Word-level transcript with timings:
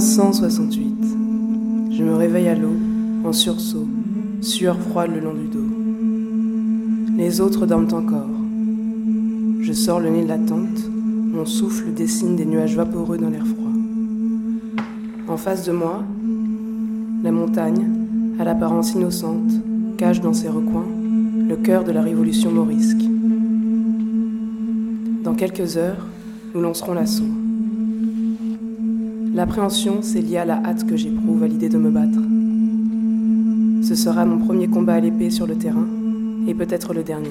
1568. 0.00 1.90
Je 1.90 2.02
me 2.02 2.14
réveille 2.14 2.48
à 2.48 2.54
l'eau, 2.54 2.72
en 3.22 3.34
sursaut, 3.34 3.86
sueur 4.40 4.80
froide 4.80 5.10
le 5.14 5.20
long 5.20 5.34
du 5.34 5.46
dos. 5.46 5.66
Les 7.18 7.42
autres 7.42 7.66
dorment 7.66 7.92
encore. 7.92 8.30
Je 9.60 9.72
sors 9.74 10.00
le 10.00 10.08
nez 10.08 10.22
de 10.22 10.28
la 10.28 10.38
tente, 10.38 10.88
mon 10.90 11.44
souffle 11.44 11.92
dessine 11.92 12.34
des 12.34 12.46
nuages 12.46 12.76
vaporeux 12.76 13.18
dans 13.18 13.28
l'air 13.28 13.46
froid. 13.46 13.72
En 15.28 15.36
face 15.36 15.66
de 15.66 15.72
moi, 15.72 16.02
la 17.22 17.30
montagne, 17.30 17.86
à 18.38 18.44
l'apparence 18.44 18.94
innocente, 18.94 19.52
cache 19.98 20.22
dans 20.22 20.32
ses 20.32 20.48
recoins 20.48 20.88
le 21.46 21.56
cœur 21.56 21.84
de 21.84 21.92
la 21.92 22.00
révolution 22.00 22.50
morisque. 22.50 23.04
Dans 25.22 25.34
quelques 25.34 25.76
heures, 25.76 26.06
nous 26.54 26.62
lancerons 26.62 26.94
l'assaut. 26.94 27.39
L'appréhension, 29.32 29.98
c'est 30.02 30.20
lié 30.20 30.38
à 30.38 30.44
la 30.44 30.56
hâte 30.64 30.86
que 30.86 30.96
j'éprouve 30.96 31.42
à 31.42 31.48
l'idée 31.48 31.68
de 31.68 31.78
me 31.78 31.90
battre. 31.90 32.18
Ce 33.86 33.94
sera 33.94 34.24
mon 34.24 34.38
premier 34.38 34.68
combat 34.68 34.94
à 34.94 35.00
l'épée 35.00 35.30
sur 35.30 35.46
le 35.46 35.56
terrain, 35.56 35.86
et 36.46 36.54
peut-être 36.54 36.92
le 36.94 37.02
dernier. 37.02 37.28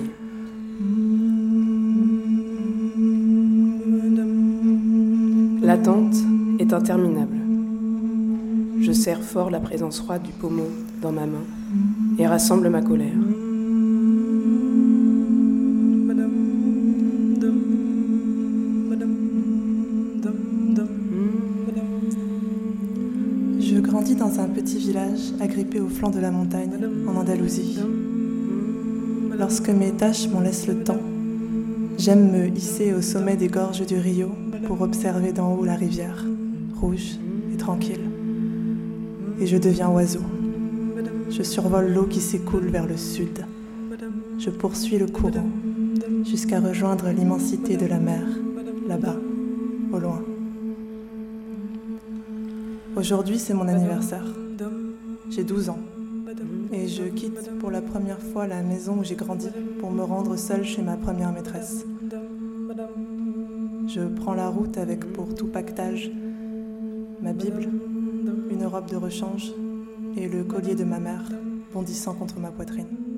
L'attente 5.61 6.15
est 6.59 6.73
interminable. 6.73 7.37
Je 8.79 8.91
serre 8.91 9.21
fort 9.21 9.49
la 9.49 9.59
présence 9.59 9.99
froide 9.99 10.23
du 10.23 10.31
pommeau 10.31 10.69
dans 11.01 11.11
ma 11.11 11.25
main 11.25 11.43
et 12.17 12.25
rassemble 12.25 12.69
ma 12.69 12.81
colère. 12.81 13.13
Village 25.39 25.49
agrippé 25.49 25.79
au 25.79 25.87
flanc 25.87 26.09
de 26.09 26.19
la 26.19 26.31
montagne, 26.31 26.71
en 27.07 27.15
Andalousie. 27.15 27.79
Lorsque 29.37 29.69
mes 29.69 29.91
tâches 29.91 30.27
m'en 30.27 30.41
laissent 30.41 30.67
le 30.67 30.83
temps, 30.83 30.99
j'aime 31.97 32.31
me 32.31 32.47
hisser 32.47 32.93
au 32.93 33.01
sommet 33.01 33.37
des 33.37 33.47
gorges 33.47 33.85
du 33.85 33.97
Rio 33.97 34.31
pour 34.65 34.81
observer 34.81 35.31
d'en 35.31 35.53
haut 35.53 35.65
la 35.65 35.75
rivière, 35.75 36.25
rouge 36.79 37.17
et 37.53 37.57
tranquille. 37.57 38.01
Et 39.39 39.47
je 39.47 39.57
deviens 39.57 39.89
oiseau. 39.89 40.21
Je 41.29 41.43
survole 41.43 41.93
l'eau 41.93 42.05
qui 42.05 42.19
s'écoule 42.19 42.67
vers 42.67 42.87
le 42.87 42.97
sud. 42.97 43.45
Je 44.37 44.49
poursuis 44.49 44.97
le 44.97 45.07
courant 45.07 45.49
jusqu'à 46.25 46.59
rejoindre 46.59 47.09
l'immensité 47.09 47.77
de 47.77 47.85
la 47.85 47.99
mer, 47.99 48.23
là-bas, 48.87 49.15
au 49.93 49.99
loin. 49.99 50.21
Aujourd'hui, 52.95 53.39
c'est 53.39 53.53
mon 53.53 53.67
anniversaire. 53.67 54.25
J'ai 55.39 55.45
12 55.45 55.69
ans. 55.69 55.79
Et 56.73 56.89
je 56.89 57.03
quitte 57.03 57.57
pour 57.59 57.71
la 57.71 57.81
première 57.81 58.19
fois 58.19 58.45
la 58.45 58.61
maison 58.61 58.97
où 58.99 59.05
j'ai 59.05 59.15
grandi 59.15 59.47
pour 59.79 59.89
me 59.89 60.03
rendre 60.03 60.35
seule 60.35 60.65
chez 60.65 60.81
ma 60.81 60.97
première 60.97 61.31
maîtresse. 61.31 61.85
Je 63.87 64.01
prends 64.01 64.33
la 64.33 64.49
route 64.49 64.77
avec 64.77 65.13
pour 65.13 65.33
tout 65.33 65.47
pactage 65.47 66.11
ma 67.21 67.31
Bible, 67.31 67.69
une 68.51 68.65
robe 68.65 68.89
de 68.89 68.97
rechange 68.97 69.53
et 70.17 70.27
le 70.27 70.43
collier 70.43 70.75
de 70.75 70.83
ma 70.83 70.99
mère 70.99 71.31
bondissant 71.71 72.15
contre 72.15 72.37
ma 72.37 72.51
poitrine. 72.51 73.08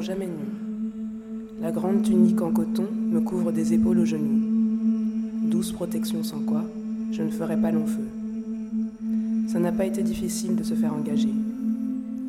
Jamais 0.00 0.26
nus. 0.26 1.60
La 1.60 1.70
grande 1.70 2.02
tunique 2.02 2.40
en 2.40 2.52
coton 2.52 2.86
me 3.10 3.20
couvre 3.20 3.52
des 3.52 3.74
épaules 3.74 3.98
aux 3.98 4.04
genoux. 4.06 4.40
Douce 5.44 5.72
protection 5.72 6.22
sans 6.22 6.40
quoi, 6.40 6.64
je 7.12 7.22
ne 7.22 7.30
ferai 7.30 7.56
pas 7.56 7.70
long 7.70 7.86
feu. 7.86 8.06
Ça 9.48 9.58
n'a 9.58 9.72
pas 9.72 9.84
été 9.84 10.02
difficile 10.02 10.56
de 10.56 10.62
se 10.62 10.74
faire 10.74 10.94
engager. 10.94 11.34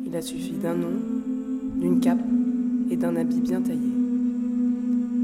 Il 0.04 0.14
a 0.14 0.20
suffi 0.20 0.52
d'un 0.52 0.74
nom, 0.74 0.92
d'une 1.80 2.00
cape 2.00 2.22
et 2.90 2.96
d'un 2.96 3.16
habit 3.16 3.40
bien 3.40 3.62
taillé. 3.62 3.92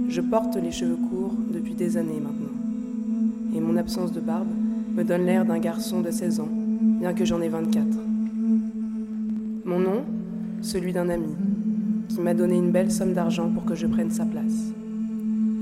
Je 0.09 0.21
porte 0.23 0.57
les 0.57 0.71
cheveux 0.71 0.97
courts 0.97 1.35
depuis 1.53 1.75
des 1.75 1.97
années 1.97 2.21
maintenant. 2.21 2.49
Et 3.55 3.61
mon 3.61 3.77
absence 3.77 4.13
de 4.13 4.21
barbe 4.21 4.49
me 4.95 5.05
donne 5.05 5.27
l'air 5.27 5.45
d'un 5.45 5.59
garçon 5.59 6.01
de 6.01 6.11
16 6.11 6.41
ans, 6.41 6.49
bien 7.01 7.13
que 7.13 7.25
j'en 7.25 7.43
ai 7.43 7.49
24. 7.49 7.87
Mon 9.65 9.81
nom, 9.81 10.05
celui 10.63 10.93
d'un 10.93 11.11
ami, 11.11 11.35
qui 12.09 12.21
m'a 12.21 12.35
donné 12.35 12.57
une 12.57 12.71
belle 12.71 12.91
somme 12.91 13.13
d'argent 13.13 13.51
pour 13.51 13.65
que 13.65 13.75
je 13.75 13.87
prenne 13.87 14.11
sa 14.11 14.25
place. 14.25 14.73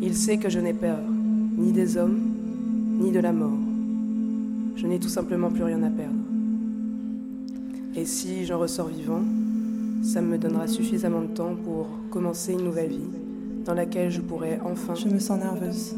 Il 0.02 0.14
sait 0.14 0.38
que 0.38 0.48
je 0.48 0.60
n'ai 0.60 0.74
peur, 0.74 0.98
ni 1.56 1.72
des 1.72 1.96
hommes, 1.96 2.18
ni 3.00 3.12
de 3.12 3.20
la 3.20 3.32
mort. 3.32 3.58
Je 4.76 4.86
n'ai 4.86 4.98
tout 4.98 5.08
simplement 5.08 5.50
plus 5.50 5.64
rien 5.64 5.82
à 5.82 5.90
perdre. 5.90 6.14
Et 7.94 8.04
si 8.04 8.44
j'en 8.44 8.58
ressors 8.58 8.88
vivant, 8.88 9.22
ça 10.02 10.20
me 10.20 10.38
donnera 10.38 10.66
suffisamment 10.66 11.22
de 11.22 11.28
temps 11.28 11.54
pour 11.64 11.88
commencer 12.10 12.52
une 12.52 12.64
nouvelle 12.64 12.90
vie 12.90 13.08
dans 13.64 13.74
laquelle 13.74 14.10
je 14.10 14.20
pourrai 14.20 14.58
enfin... 14.64 14.94
Je 14.94 15.08
me 15.08 15.18
sens 15.18 15.38
nerveuse. 15.38 15.96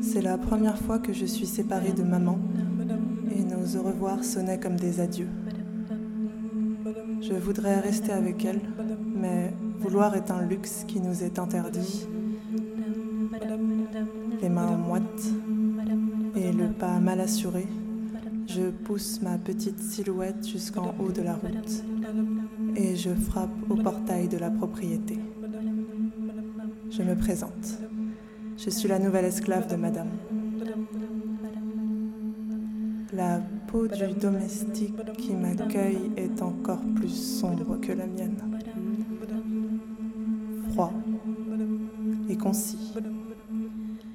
C'est 0.00 0.22
la 0.22 0.36
première 0.38 0.76
fois 0.78 0.98
que 0.98 1.12
je 1.12 1.24
suis 1.24 1.46
séparée 1.46 1.92
de 1.92 2.02
maman 2.02 2.38
et 3.34 3.42
nos 3.42 3.78
au 3.78 3.82
revoir 3.82 4.22
sonnaient 4.24 4.60
comme 4.60 4.76
des 4.76 5.00
adieux. 5.00 5.28
Je 7.20 7.32
voudrais 7.32 7.80
rester 7.80 8.12
avec 8.12 8.44
elle, 8.44 8.60
mais 9.20 9.52
vouloir 9.80 10.14
est 10.14 10.30
un 10.30 10.42
luxe 10.42 10.84
qui 10.86 11.00
nous 11.00 11.22
est 11.22 11.38
interdit. 11.38 12.06
Les 14.40 14.48
mains 14.48 14.76
moites 14.76 15.32
et 16.34 16.52
le 16.52 16.68
pas 16.68 16.98
mal 16.98 17.20
assuré, 17.20 17.66
je 18.46 18.70
pousse 18.70 19.20
ma 19.22 19.38
petite 19.38 19.80
silhouette 19.80 20.46
jusqu'en 20.46 20.94
haut 21.00 21.10
de 21.10 21.22
la 21.22 21.34
route 21.34 21.84
et 22.76 22.94
je 22.96 23.10
frappe 23.14 23.50
au 23.70 23.76
portail 23.76 24.28
de 24.28 24.38
la 24.38 24.50
propriété. 24.50 25.18
Je 26.90 27.02
me 27.02 27.16
présente. 27.16 27.78
Je 28.58 28.70
suis 28.70 28.88
la 28.88 28.98
nouvelle 28.98 29.24
esclave 29.24 29.68
de 29.68 29.76
madame. 29.76 30.10
La 33.12 33.40
peau 33.66 33.86
du 33.86 34.06
domestique 34.20 34.94
qui 35.18 35.34
m'accueille 35.34 36.10
est 36.16 36.42
encore 36.42 36.82
plus 36.94 37.08
sombre 37.08 37.78
que 37.80 37.92
la 37.92 38.06
mienne. 38.06 38.55
Et 42.28 42.36
concis. 42.36 42.92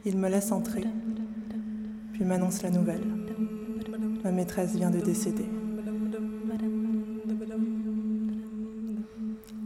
Il 0.05 0.17
me 0.17 0.29
laisse 0.29 0.51
entrer, 0.51 0.83
puis 2.13 2.23
m'annonce 2.23 2.61
la 2.61 2.69
nouvelle. 2.69 3.03
Ma 4.23 4.31
maîtresse 4.31 4.75
vient 4.75 4.91
de 4.91 4.99
décéder. 4.99 5.45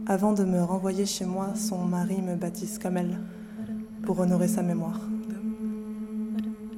Avant 0.06 0.32
de 0.32 0.44
me 0.44 0.62
renvoyer 0.62 1.04
chez 1.04 1.24
moi, 1.24 1.54
son 1.54 1.84
mari 1.84 2.22
me 2.22 2.36
baptise 2.36 2.78
comme 2.78 2.96
elle, 2.96 3.18
pour 4.02 4.20
honorer 4.20 4.48
sa 4.48 4.62
mémoire. 4.62 5.00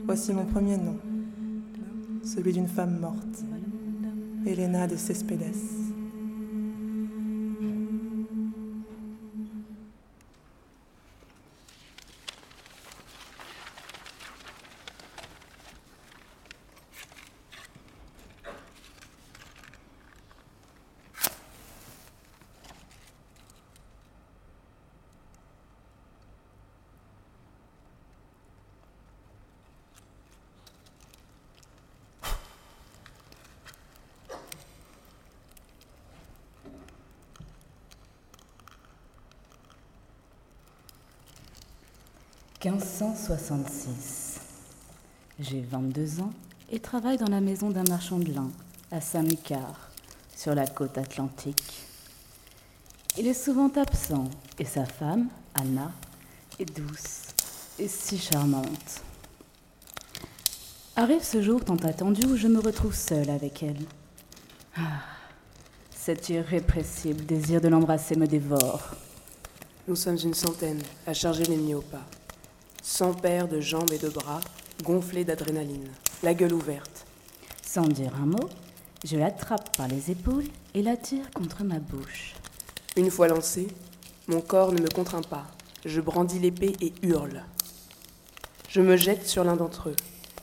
Voici 0.07 0.33
mon 0.33 0.47
premier 0.47 0.79
nom, 0.79 0.97
celui 2.25 2.53
d'une 2.53 2.69
femme 2.69 2.99
morte, 2.99 3.45
Elena 4.47 4.87
de 4.87 4.97
Cespedes. 4.97 5.88
«1566. 42.65 44.41
J'ai 45.39 45.61
22 45.61 46.21
ans 46.21 46.33
et 46.73 46.81
travaille 46.81 47.17
dans 47.17 47.31
la 47.31 47.41
maison 47.41 47.71
d'un 47.71 47.85
marchand 47.85 48.19
de 48.19 48.33
lin 48.33 48.51
à 48.91 49.01
Saint-Lucas, 49.01 49.77
sur 50.37 50.57
la 50.57 50.67
côte 50.67 50.99
atlantique. 50.99 51.85
Il 53.17 53.29
est 53.29 53.35
souvent 53.35 53.71
absent 53.77 54.29
et 54.59 54.65
sa 54.65 54.85
femme, 54.87 55.29
Anna, 55.55 55.93
est 56.59 56.77
douce 56.77 57.29
et 57.79 57.87
si 57.87 58.19
charmante. 58.19 59.03
Arrive 60.97 61.23
ce 61.23 61.41
jour 61.41 61.65
tant 61.65 61.77
attendu 61.77 62.27
où 62.27 62.37
je 62.37 62.49
me 62.49 62.59
retrouve 62.59 62.95
seule 62.95 63.31
avec 63.31 63.63
elle. 63.63 63.85
Ah, 64.77 65.03
Cet 65.95 66.29
irrépressible 66.29 67.25
désir 67.25 67.61
de 67.61 67.69
l'embrasser 67.69 68.17
me 68.17 68.27
dévore. 68.27 68.97
Nous 69.87 69.95
sommes 69.95 70.19
une 70.25 70.35
centaine 70.35 70.83
à 71.07 71.15
charger 71.15 71.45
l'ennemi 71.45 71.75
au 71.75 71.83
pas. 71.83 72.05
Cent 72.83 73.15
paires 73.15 73.49
de 73.49 73.61
jambes 73.61 73.93
et 73.93 73.99
de 73.99 74.09
bras 74.09 74.41
gonflés 74.83 75.25
d'adrénaline, 75.25 75.89
la 76.23 76.35
gueule 76.35 76.55
ouverte. 76.55 77.07
Sans 77.63 77.87
dire 77.87 78.15
un 78.15 78.27
mot, 78.27 78.49
je 79.05 79.17
l'attrape 79.17 79.77
par 79.77 79.89
les 79.89 80.11
épaules 80.11 80.47
et 80.75 80.83
l'attire 80.83 81.31
contre 81.33 81.65
ma 81.65 81.79
bouche. 81.79 82.35
Une 82.97 83.11
fois 83.11 83.29
lancé, 83.29 83.69
mon 84.27 84.41
corps 84.41 84.73
ne 84.73 84.81
me 84.81 84.89
contraint 84.89 85.23
pas. 85.23 85.47
Je 85.85 86.01
brandis 86.01 86.39
l'épée 86.39 86.77
et 86.81 86.93
hurle. 87.03 87.45
Je 88.69 88.81
me 88.81 88.97
jette 88.97 89.27
sur 89.27 89.45
l'un 89.45 89.57
d'entre 89.57 89.91
eux, 89.91 89.97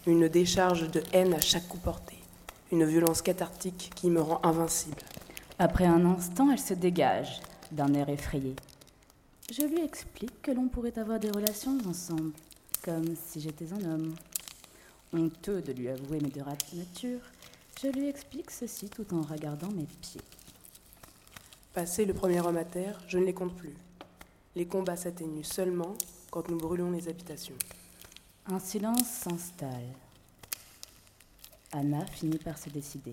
une 0.08 0.28
décharge 0.28 0.90
de 0.90 1.04
haine 1.14 1.34
à 1.34 1.42
chaque 1.42 1.68
coup 1.68 1.78
porté, 1.78 2.16
une 2.72 2.86
violence 2.86 3.22
cathartique 3.22 3.92
qui 3.96 4.10
me 4.10 4.22
rend 4.22 4.40
invincible. 4.44 5.04
Après 5.60 5.86
un 5.86 6.06
instant, 6.06 6.50
elle 6.52 6.60
se 6.60 6.74
dégage, 6.74 7.42
d'un 7.72 7.94
air 7.94 8.10
effrayé. 8.10 8.56
Je 9.52 9.62
lui 9.62 9.80
explique 9.80 10.42
que 10.42 10.50
l'on 10.50 10.68
pourrait 10.68 10.98
avoir 10.98 11.20
des 11.20 11.30
relations 11.30 11.78
ensemble, 11.88 12.34
comme 12.84 13.16
si 13.16 13.40
j'étais 13.40 13.72
un 13.74 13.84
homme. 13.84 14.16
Honteux 15.14 15.62
de 15.62 15.72
lui 15.72 15.88
avouer 15.88 16.20
mes 16.20 16.30
deux 16.30 16.42
natures, 16.74 17.22
je 17.80 17.88
lui 17.88 18.10
explique 18.10 18.50
ceci 18.50 18.90
tout 18.90 19.14
en 19.14 19.22
regardant 19.22 19.70
mes 19.70 19.86
pieds. 20.02 20.22
Passé 21.74 22.06
le 22.06 22.16
premier 22.16 22.42
homme 22.42 22.58
à 22.58 22.66
terre, 22.66 23.00
je 23.08 23.20
ne 23.20 23.26
les 23.26 23.36
compte 23.36 23.56
plus. 23.56 23.76
Les 24.56 24.66
combats 24.66 24.98
s'atténuent 24.98 25.44
seulement 25.44 25.96
quand 26.32 26.50
nous 26.50 26.58
brûlons 26.58 26.90
les 26.90 27.08
habitations. 27.08 27.58
Un 28.48 28.60
silence 28.60 29.08
s'installe. 29.08 29.94
Anna 31.72 32.04
finit 32.08 32.40
par 32.40 32.58
se 32.58 32.70
décider. 32.70 33.12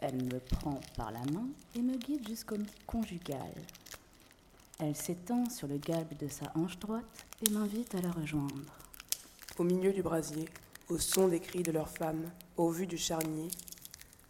Elle 0.00 0.22
me 0.22 0.38
prend 0.38 0.80
par 0.96 1.10
la 1.12 1.24
main 1.32 1.48
et 1.74 1.80
me 1.80 1.96
guide 1.96 2.28
jusqu'au 2.28 2.56
lit 2.56 2.66
conjugal. 2.86 3.54
Elle 4.82 4.96
s'étend 4.96 5.48
sur 5.50 5.68
le 5.68 5.76
galbe 5.76 6.16
de 6.18 6.26
sa 6.26 6.50
hanche 6.54 6.78
droite 6.78 7.26
et 7.46 7.50
m'invite 7.50 7.94
à 7.94 8.00
la 8.00 8.10
rejoindre. 8.10 8.78
Au 9.58 9.62
milieu 9.62 9.92
du 9.92 10.02
brasier, 10.02 10.48
au 10.88 10.96
son 10.96 11.28
des 11.28 11.38
cris 11.38 11.62
de 11.62 11.70
leurs 11.70 11.90
femmes, 11.90 12.30
au 12.56 12.70
vu 12.70 12.86
du 12.86 12.96
charnier, 12.96 13.48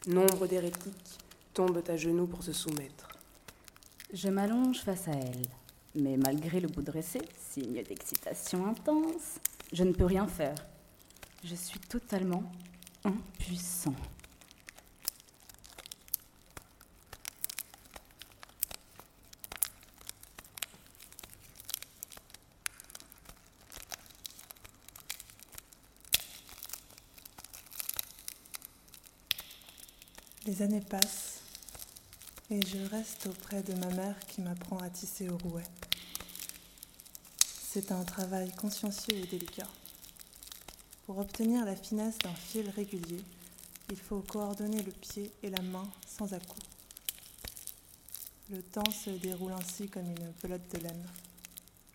nombre 0.09 0.49
d'hérétiques 0.49 1.19
tombent 1.55 1.85
à 1.87 1.97
genoux 1.97 2.27
pour 2.27 2.43
se 2.43 2.53
soumettre. 2.53 3.09
Je 4.13 4.29
m'allonge 4.29 4.81
face 4.81 5.07
à 5.07 5.13
elle, 5.13 5.47
mais 5.95 6.17
malgré 6.17 6.59
le 6.59 6.67
bout 6.67 6.83
dressé, 6.83 7.21
signe 7.39 7.85
d'excitation 7.85 8.67
intense, 8.67 9.39
je 9.73 9.85
ne 9.85 9.93
peux 9.93 10.07
rien 10.07 10.27
faire. 10.27 10.57
Je 11.45 11.55
suis 11.55 11.79
totalement 11.79 12.43
impuissant. 13.05 13.95
Les 30.51 30.63
années 30.63 30.81
passent 30.81 31.43
et 32.51 32.61
je 32.67 32.79
reste 32.91 33.29
auprès 33.29 33.63
de 33.63 33.73
ma 33.75 33.87
mère 33.87 34.19
qui 34.27 34.41
m'apprend 34.41 34.79
à 34.79 34.91
tisser 34.91 35.29
au 35.29 35.39
rouet. 35.39 35.63
C'est 37.39 37.93
un 37.93 38.03
travail 38.03 38.51
consciencieux 38.57 39.15
et 39.15 39.27
délicat. 39.29 39.69
Pour 41.07 41.19
obtenir 41.19 41.65
la 41.65 41.77
finesse 41.77 42.19
d'un 42.19 42.35
fil 42.35 42.69
régulier, 42.71 43.23
il 43.91 43.97
faut 43.97 44.23
coordonner 44.23 44.83
le 44.83 44.91
pied 44.91 45.31
et 45.45 45.51
la 45.51 45.63
main 45.63 45.89
sans 46.05 46.35
à-coups. 46.35 46.67
Le 48.51 48.61
temps 48.61 48.91
se 48.91 49.11
déroule 49.11 49.53
ainsi 49.53 49.89
comme 49.89 50.11
une 50.11 50.33
pelote 50.33 50.69
de 50.75 50.79
laine, 50.79 51.07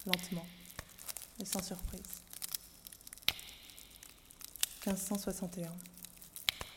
lentement 0.06 0.46
et 1.42 1.46
sans 1.46 1.62
surprise. 1.62 2.22
1561. 4.86 5.74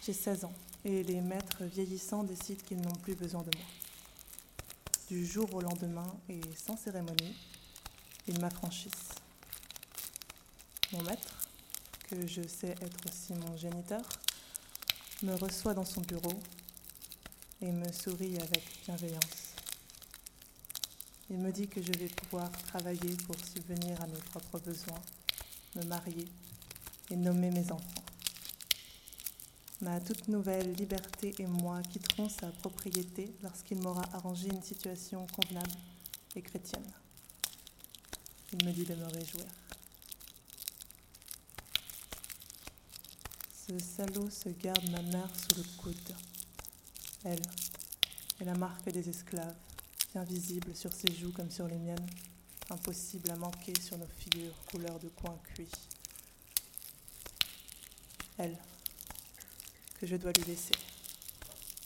J'ai 0.02 0.12
16 0.12 0.44
ans 0.44 0.54
et 0.88 1.02
les 1.02 1.20
maîtres 1.20 1.64
vieillissants 1.64 2.24
décident 2.24 2.62
qu'ils 2.66 2.80
n'ont 2.80 2.96
plus 3.02 3.14
besoin 3.14 3.42
de 3.42 3.50
moi. 3.58 3.66
Du 5.08 5.26
jour 5.26 5.52
au 5.54 5.60
lendemain 5.60 6.16
et 6.30 6.40
sans 6.56 6.78
cérémonie, 6.78 7.36
ils 8.26 8.40
m'affranchissent. 8.40 9.14
Mon 10.92 11.02
maître, 11.02 11.46
que 12.08 12.26
je 12.26 12.40
sais 12.48 12.74
être 12.80 12.98
aussi 13.06 13.34
mon 13.34 13.54
géniteur, 13.58 14.02
me 15.22 15.34
reçoit 15.34 15.74
dans 15.74 15.84
son 15.84 16.00
bureau 16.00 16.40
et 17.60 17.70
me 17.70 17.92
sourit 17.92 18.38
avec 18.38 18.62
bienveillance. 18.86 19.54
Il 21.28 21.36
me 21.36 21.52
dit 21.52 21.68
que 21.68 21.82
je 21.82 21.92
vais 21.92 22.08
pouvoir 22.08 22.50
travailler 22.50 23.14
pour 23.26 23.36
subvenir 23.44 24.00
à 24.00 24.06
mes 24.06 24.20
propres 24.30 24.58
besoins, 24.60 25.02
me 25.76 25.84
marier 25.84 26.26
et 27.10 27.16
nommer 27.16 27.50
mes 27.50 27.70
enfants. 27.70 27.97
Ma 29.80 30.00
toute 30.00 30.26
nouvelle 30.26 30.72
liberté 30.72 31.32
et 31.38 31.46
moi 31.46 31.80
quitterons 31.82 32.28
sa 32.28 32.48
propriété 32.48 33.32
lorsqu'il 33.44 33.78
m'aura 33.78 34.02
arrangé 34.12 34.48
une 34.48 34.62
situation 34.62 35.24
convenable 35.28 35.70
et 36.34 36.42
chrétienne. 36.42 36.90
Il 38.52 38.66
me 38.66 38.72
dit 38.72 38.84
de 38.84 38.96
me 38.96 39.04
réjouir. 39.04 39.44
Ce 43.52 43.78
salaud 43.78 44.28
se 44.30 44.48
garde 44.48 44.90
ma 44.90 45.02
mère 45.02 45.30
sous 45.36 45.60
le 45.60 45.64
coude. 45.76 46.16
Elle 47.22 47.42
est 48.40 48.44
la 48.44 48.54
marque 48.54 48.90
des 48.90 49.08
esclaves, 49.08 49.54
bien 50.12 50.24
visible 50.24 50.74
sur 50.74 50.92
ses 50.92 51.14
joues 51.14 51.32
comme 51.32 51.52
sur 51.52 51.68
les 51.68 51.78
miennes, 51.78 52.06
impossible 52.70 53.30
à 53.30 53.36
manquer 53.36 53.74
sur 53.80 53.96
nos 53.96 54.08
figures 54.18 54.54
couleur 54.72 54.98
de 54.98 55.08
coin 55.08 55.38
cuit. 55.54 55.70
Elle, 58.38 58.58
que 60.00 60.06
je 60.06 60.16
dois 60.16 60.32
lui 60.32 60.44
laisser 60.44 60.74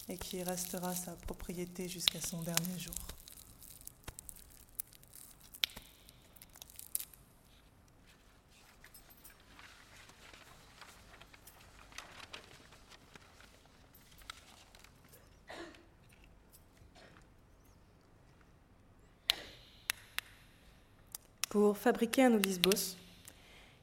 et 0.09 0.17
qui 0.17 0.43
restera 0.43 0.95
sa 0.95 1.13
propriété 1.13 1.89
jusqu'à 1.89 2.21
son 2.21 2.43
dernier 2.43 2.79
jour. 2.79 2.95
Pour 21.49 21.77
fabriquer 21.77 22.25
un 22.25 22.33
Olisbos, 22.33 22.97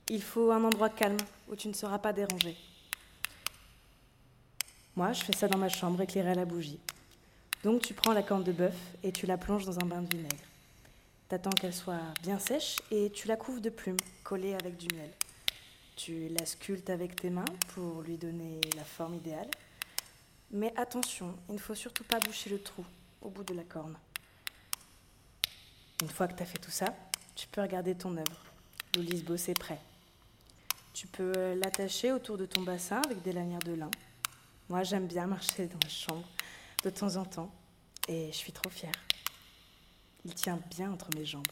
il 0.10 0.24
faut 0.24 0.52
un 0.52 0.64
endroit 0.64 0.90
calme 0.90 1.18
où 1.48 1.56
tu 1.56 1.68
ne 1.68 1.74
seras 1.74 2.00
pas 2.00 2.14
dérangé. 2.14 2.58
Moi, 5.00 5.14
je 5.14 5.24
fais 5.24 5.32
ça 5.32 5.48
dans 5.48 5.58
ma 5.58 5.70
chambre 5.70 6.02
éclairée 6.02 6.32
à 6.32 6.36
la 6.36 6.44
bougie. 6.44 6.78
Donc 7.64 7.82
tu 7.84 7.94
prends 7.94 8.12
la 8.12 8.22
corne 8.22 8.44
de 8.44 8.52
bœuf 8.52 8.76
et 9.02 9.14
tu 9.14 9.26
la 9.28 9.38
plonges 9.38 9.64
dans 9.64 9.80
un 9.80 9.86
bain 9.86 10.02
de 10.02 10.14
vinaigre. 10.14 10.44
T'attends 11.30 11.52
qu'elle 11.52 11.74
soit 11.74 12.02
bien 12.22 12.38
sèche 12.38 12.76
et 12.92 13.10
tu 13.10 13.30
la 13.30 13.38
couvres 13.38 13.62
de 13.62 13.70
plumes 13.70 13.96
collées 14.26 14.56
avec 14.56 14.76
du 14.76 14.94
miel. 14.94 15.10
Tu 15.96 16.28
la 16.38 16.46
sculptes 16.46 16.90
avec 16.90 17.16
tes 17.16 17.30
mains 17.30 17.46
pour 17.74 18.02
lui 18.02 18.18
donner 18.18 18.60
la 18.76 18.84
forme 18.84 19.16
idéale. 19.16 19.50
Mais 20.52 20.74
attention, 20.76 21.34
il 21.48 21.56
ne 21.56 21.60
faut 21.60 21.76
surtout 21.76 22.04
pas 22.04 22.20
boucher 22.20 22.50
le 22.50 22.62
trou 22.62 22.84
au 23.22 23.30
bout 23.30 23.46
de 23.46 23.54
la 23.54 23.64
corne. 23.64 23.96
Une 26.02 26.10
fois 26.10 26.28
que 26.28 26.36
tu 26.36 26.44
as 26.44 26.46
fait 26.46 26.60
tout 26.60 26.72
ça, 26.72 26.94
tu 27.36 27.48
peux 27.48 27.62
regarder 27.62 27.96
ton 27.96 28.18
œuvre. 28.18 28.44
L'Olisbos 28.98 29.48
est 29.48 29.58
prêt. 29.58 29.80
Tu 30.94 31.08
peux 31.08 31.54
l'attacher 31.54 32.12
autour 32.12 32.38
de 32.38 32.46
ton 32.46 32.64
bassin 32.64 33.02
avec 33.06 33.22
des 33.22 33.32
lanières 33.32 33.60
de 33.60 33.76
lin. 33.76 33.92
Moi, 34.70 34.84
j'aime 34.84 35.08
bien 35.08 35.26
marcher 35.26 35.66
dans 35.66 35.80
la 35.82 35.90
chambre 35.90 36.28
de 36.84 36.92
temps 36.92 37.16
en 37.16 37.26
temps 37.26 37.52
et 38.08 38.28
je 38.32 38.38
suis 38.38 38.52
trop 38.52 38.70
fière. 38.70 38.94
Il 40.26 40.36
tient 40.36 40.60
bien 40.70 40.92
entre 40.92 41.10
mes 41.16 41.26
jambes. 41.26 41.48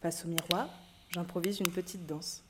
Face 0.00 0.24
au 0.24 0.28
miroir, 0.28 0.70
j'improvise 1.10 1.60
une 1.60 1.70
petite 1.70 2.06
danse. 2.06 2.42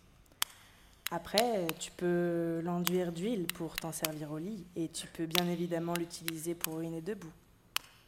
Après, 1.10 1.66
tu 1.80 1.90
peux 1.90 2.60
l'enduire 2.62 3.10
d'huile 3.10 3.48
pour 3.48 3.74
t'en 3.74 3.90
servir 3.90 4.30
au 4.30 4.38
lit 4.38 4.64
et 4.76 4.88
tu 4.90 5.08
peux 5.08 5.26
bien 5.26 5.48
évidemment 5.48 5.94
l'utiliser 5.94 6.54
pour 6.54 6.78
uriner 6.78 7.00
debout, 7.00 7.32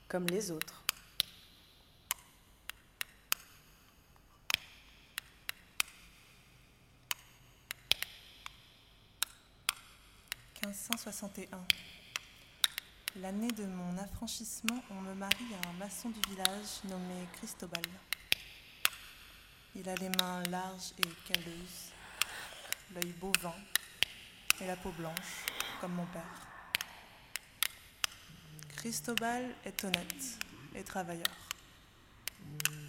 comme 0.07 0.27
les 0.27 0.53
autres. 0.53 0.85
1561. 10.67 11.59
L'année 13.21 13.53
de 13.53 13.65
mon 13.67 13.97
affranchissement, 13.99 14.83
on 14.91 15.01
me 15.01 15.15
marie 15.15 15.55
à 15.63 15.69
un 15.69 15.73
maçon 15.75 16.11
du 16.11 16.21
village 16.29 16.83
nommé 16.89 17.27
Cristobal. 17.35 17.85
Il 19.77 19.89
a 19.89 19.95
les 19.95 20.09
mains 20.09 20.43
larges 20.51 20.93
et 20.99 21.33
calleuses, 21.33 21.93
l'œil 22.95 23.13
bovin 23.21 23.55
et 24.61 24.67
la 24.67 24.77
peau 24.77 24.91
blanche, 24.91 25.47
comme 25.81 25.93
mon 25.93 26.07
père. 26.07 26.47
Cristobal 28.77 29.55
est 29.65 29.85
honnête 29.85 30.39
et 30.75 30.83
travailleur. 30.83 31.37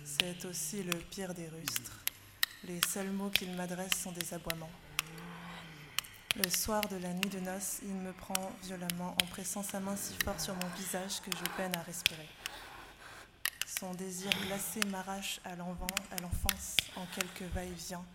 C'est 0.03 0.46
aussi 0.46 0.81
le 0.81 0.98
pire 0.98 1.34
des 1.34 1.48
rustres. 1.48 2.03
Les 2.63 2.81
seuls 2.88 3.12
mots 3.12 3.29
qu'il 3.29 3.55
m'adresse 3.55 4.01
sont 4.01 4.12
des 4.12 4.34
aboiements. 4.34 4.72
Le 6.44 6.51
soir 6.51 6.88
de 6.89 6.98
la 6.98 7.13
nuit 7.13 7.29
de 7.29 7.39
noces, 7.39 7.79
il 7.82 7.96
me 7.96 8.13
prend 8.13 8.51
violemment 8.62 9.15
en 9.20 9.25
pressant 9.25 9.63
sa 9.63 9.79
main 9.79 9.96
si 9.96 10.13
fort 10.24 10.39
sur 10.39 10.53
mon 10.53 10.67
visage 10.77 11.20
que 11.22 11.32
je 11.36 11.44
peine 11.58 11.75
à 11.75 11.82
respirer. 11.82 12.29
Son 13.65 13.91
désir 13.96 14.29
glacé 14.46 14.82
m'arrache 14.86 15.39
à 15.46 15.56
l'enfance 15.56 16.75
en 16.96 17.08
quelques 17.08 17.51
va-et-vient, 17.53 18.06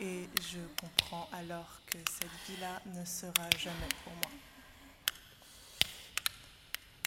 et 0.00 0.26
je 0.50 0.58
comprends 0.80 1.28
alors 1.34 1.82
que 1.84 1.98
cette 1.98 2.30
vie-là 2.48 2.80
ne 2.86 3.04
sera 3.04 3.50
jamais 3.58 3.88
pour 4.04 4.14
moi. 4.14 4.30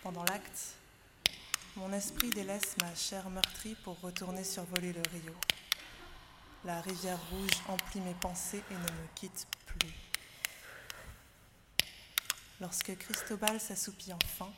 Pendant 0.04 0.24
l'acte, 0.26 0.76
mon 1.78 1.92
esprit 1.94 2.30
délaisse 2.30 2.76
ma 2.80 2.94
chair 2.94 3.28
meurtrie 3.32 3.76
pour 3.84 4.00
retourner 4.02 4.44
survoler 4.44 4.94
le 4.94 5.02
Rio. 5.12 5.34
La 6.64 6.80
rivière 6.82 7.20
rouge 7.32 7.60
emplit 7.68 8.02
mes 8.02 8.14
pensées 8.14 8.64
et 8.70 8.76
ne 8.76 8.80
me 8.80 9.08
quitte 9.16 9.48
plus. 9.66 10.13
Lorsque 12.64 12.98
Cristobal 12.98 13.60
s'assoupit 13.60 14.14
enfin, 14.14 14.50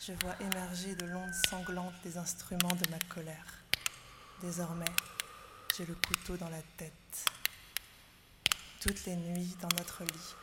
je 0.00 0.12
vois 0.14 0.34
émerger 0.40 0.96
de 0.96 1.06
l'onde 1.06 1.32
sanglante 1.48 1.94
des 2.02 2.18
instruments 2.18 2.74
de 2.74 2.90
ma 2.90 2.98
colère. 3.08 3.62
Désormais, 4.42 4.84
j'ai 5.76 5.86
le 5.86 5.94
couteau 5.94 6.36
dans 6.36 6.48
la 6.48 6.60
tête. 6.76 7.24
Toutes 8.80 9.04
les 9.04 9.14
nuits, 9.14 9.56
dans 9.60 9.68
notre 9.78 10.02
lit, 10.02 10.34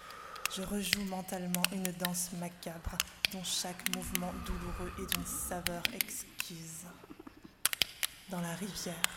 je 0.55 0.61
rejoue 0.61 1.03
mentalement 1.03 1.61
une 1.73 1.91
danse 1.91 2.31
macabre 2.39 2.97
dont 3.33 3.43
chaque 3.43 3.93
mouvement 3.93 4.31
douloureux 4.45 4.93
est 4.99 5.13
d'une 5.13 5.25
saveur 5.25 5.83
exquise. 5.93 6.85
Dans 8.29 8.39
la 8.39 8.55
rivière, 8.55 9.09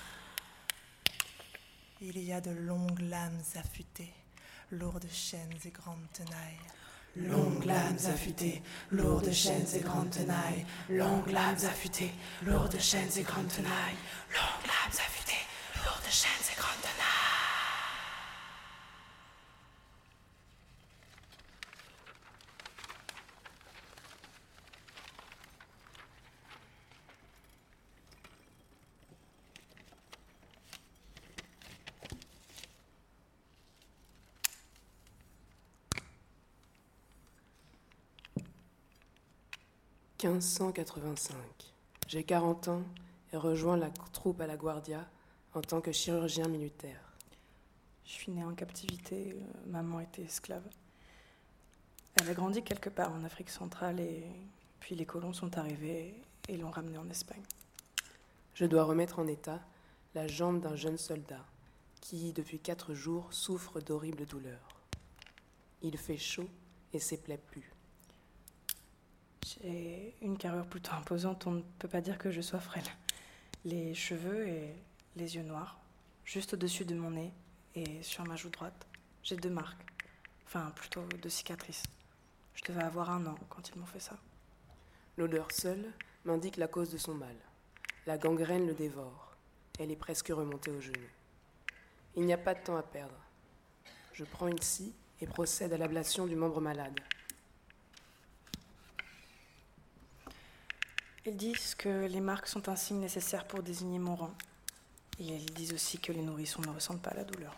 il 2.00 2.18
y 2.18 2.32
a 2.32 2.40
de 2.40 2.50
longues 2.50 2.98
lames 2.98 3.44
affûtées, 3.54 4.12
lourdes 4.72 5.08
chaînes 5.08 5.54
et 5.64 5.70
grandes 5.70 6.10
tenailles. 6.12 6.58
Longues 7.16 7.64
lames 7.64 7.98
affûtées, 8.12 8.62
lourdes 8.90 9.32
chaînes 9.32 9.66
et 9.74 9.80
grandes 9.80 10.10
tenailles. 10.10 10.66
Longues 10.90 11.30
lames 11.30 11.56
affûtées, 11.66 12.12
lourdes 12.42 12.78
chaînes 12.78 13.08
et 13.16 13.22
grandes 13.22 13.48
tenailles. 13.48 13.96
Longues 14.34 14.66
lames 14.66 14.92
affûtées, 14.92 15.46
lourdes 15.82 16.10
chaînes 16.10 16.52
et 16.52 16.60
grandes 16.60 16.82
tenailles. 16.82 17.05
1585. 40.30 41.36
J'ai 42.08 42.24
40 42.24 42.68
ans 42.68 42.82
et 43.32 43.36
rejoins 43.36 43.76
la 43.76 43.90
troupe 44.12 44.40
à 44.40 44.46
la 44.46 44.56
Guardia 44.56 45.06
en 45.54 45.60
tant 45.60 45.80
que 45.80 45.92
chirurgien 45.92 46.48
militaire. 46.48 47.00
Je 48.04 48.12
suis 48.12 48.32
née 48.32 48.44
en 48.44 48.54
captivité, 48.54 49.34
euh, 49.34 49.70
maman 49.70 50.00
était 50.00 50.22
esclave. 50.22 50.62
Elle 52.20 52.28
a 52.28 52.34
grandi 52.34 52.62
quelque 52.62 52.88
part 52.88 53.12
en 53.12 53.24
Afrique 53.24 53.50
centrale 53.50 54.00
et 54.00 54.24
puis 54.80 54.94
les 54.94 55.06
colons 55.06 55.32
sont 55.32 55.58
arrivés 55.58 56.14
et 56.48 56.56
l'ont 56.56 56.70
ramenée 56.70 56.98
en 56.98 57.08
Espagne. 57.08 57.42
Je 58.54 58.64
dois 58.64 58.84
remettre 58.84 59.18
en 59.18 59.26
état 59.26 59.60
la 60.14 60.26
jambe 60.26 60.60
d'un 60.60 60.76
jeune 60.76 60.98
soldat 60.98 61.44
qui, 62.00 62.32
depuis 62.32 62.58
quatre 62.58 62.94
jours, 62.94 63.32
souffre 63.32 63.80
d'horribles 63.80 64.26
douleurs. 64.26 64.80
Il 65.82 65.98
fait 65.98 66.18
chaud 66.18 66.48
et 66.92 66.98
ses 66.98 67.16
plaies 67.16 67.40
puent. 67.50 67.75
J'ai 69.46 70.16
une 70.22 70.36
carrure 70.36 70.66
plutôt 70.66 70.90
imposante, 70.92 71.46
on 71.46 71.52
ne 71.52 71.62
peut 71.78 71.86
pas 71.86 72.00
dire 72.00 72.18
que 72.18 72.32
je 72.32 72.40
sois 72.40 72.58
frêle. 72.58 72.82
Les 73.64 73.94
cheveux 73.94 74.48
et 74.48 74.74
les 75.14 75.36
yeux 75.36 75.44
noirs, 75.44 75.78
juste 76.24 76.54
au-dessus 76.54 76.84
de 76.84 76.96
mon 76.96 77.12
nez 77.12 77.32
et 77.76 78.02
sur 78.02 78.24
ma 78.24 78.34
joue 78.34 78.48
droite, 78.48 78.88
j'ai 79.22 79.36
deux 79.36 79.50
marques, 79.50 79.86
enfin 80.46 80.72
plutôt 80.74 81.02
deux 81.22 81.28
cicatrices. 81.28 81.84
Je 82.54 82.64
devais 82.64 82.82
avoir 82.82 83.10
un 83.10 83.24
an 83.26 83.36
quand 83.48 83.68
ils 83.68 83.78
m'ont 83.78 83.86
fait 83.86 84.00
ça. 84.00 84.18
L'odeur 85.16 85.52
seule 85.52 85.92
m'indique 86.24 86.56
la 86.56 86.66
cause 86.66 86.90
de 86.90 86.98
son 86.98 87.14
mal. 87.14 87.36
La 88.06 88.18
gangrène 88.18 88.66
le 88.66 88.74
dévore. 88.74 89.36
Elle 89.78 89.92
est 89.92 89.96
presque 89.96 90.28
remontée 90.28 90.72
au 90.72 90.80
genou. 90.80 90.98
Il 92.16 92.24
n'y 92.24 92.32
a 92.32 92.38
pas 92.38 92.54
de 92.54 92.64
temps 92.64 92.76
à 92.76 92.82
perdre. 92.82 93.20
Je 94.12 94.24
prends 94.24 94.48
une 94.48 94.60
scie 94.60 94.92
et 95.20 95.26
procède 95.26 95.72
à 95.72 95.78
l'ablation 95.78 96.26
du 96.26 96.34
membre 96.34 96.60
malade. 96.60 96.98
Ils 101.28 101.36
disent 101.36 101.74
que 101.74 102.06
les 102.06 102.20
marques 102.20 102.46
sont 102.46 102.68
un 102.68 102.76
signe 102.76 103.00
nécessaire 103.00 103.48
pour 103.48 103.60
désigner 103.60 103.98
mon 103.98 104.14
rang. 104.14 104.32
Et 105.18 105.24
ils 105.24 105.54
disent 105.54 105.72
aussi 105.72 105.98
que 105.98 106.12
les 106.12 106.22
nourrissons 106.22 106.62
ne 106.62 106.68
ressentent 106.68 107.02
pas 107.02 107.14
la 107.14 107.24
douleur. 107.24 107.56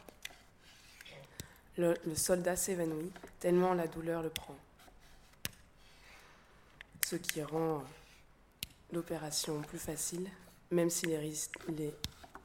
Le, 1.76 1.94
soldat 2.14 2.56
s'évanouit 2.56 3.12
tellement 3.38 3.74
la 3.74 3.86
douleur 3.86 4.22
le 4.22 4.30
prend. 4.30 4.56
Ce 7.04 7.16
qui 7.16 7.42
rend 7.42 7.84
l'opération 8.90 9.60
plus 9.60 9.78
facile, 9.78 10.28
même 10.70 10.88
si 10.88 11.06
les, 11.06 11.94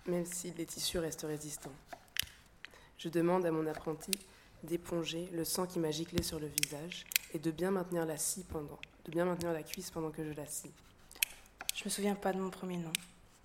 même 0.06 0.26
si 0.26 0.52
les 0.52 0.66
tissus 0.66 1.00
restent 1.00 1.24
résistants. 1.24 1.74
Je 2.98 3.08
demande 3.08 3.46
à 3.46 3.52
mon 3.52 3.66
apprenti 3.66 4.12
d'éponger 4.64 5.30
le 5.32 5.46
sang 5.46 5.68
qui 5.68 5.80
m'a 5.80 5.92
giclé 5.92 6.22
sur 6.22 6.40
le 6.40 6.48
visage 6.48 7.06
et 7.34 7.40
de 7.40 7.50
bien 7.50 7.72
maintenir 7.72 8.06
la 8.06 8.18
scie 8.18 8.44
pendant, 8.44 8.80
de 9.06 9.12
bien 9.12 9.24
maintenir 9.24 9.54
la 9.54 9.64
cuisse 9.64 9.90
pendant 9.90 10.12
que 10.12 10.24
je 10.24 10.34
la 10.34 10.46
scie. 10.46 10.72
Je 11.76 11.86
me 11.86 11.90
souviens 11.90 12.14
pas 12.14 12.34
de 12.34 12.40
mon 12.40 12.52
premier 12.52 12.78
nom. 12.78 12.94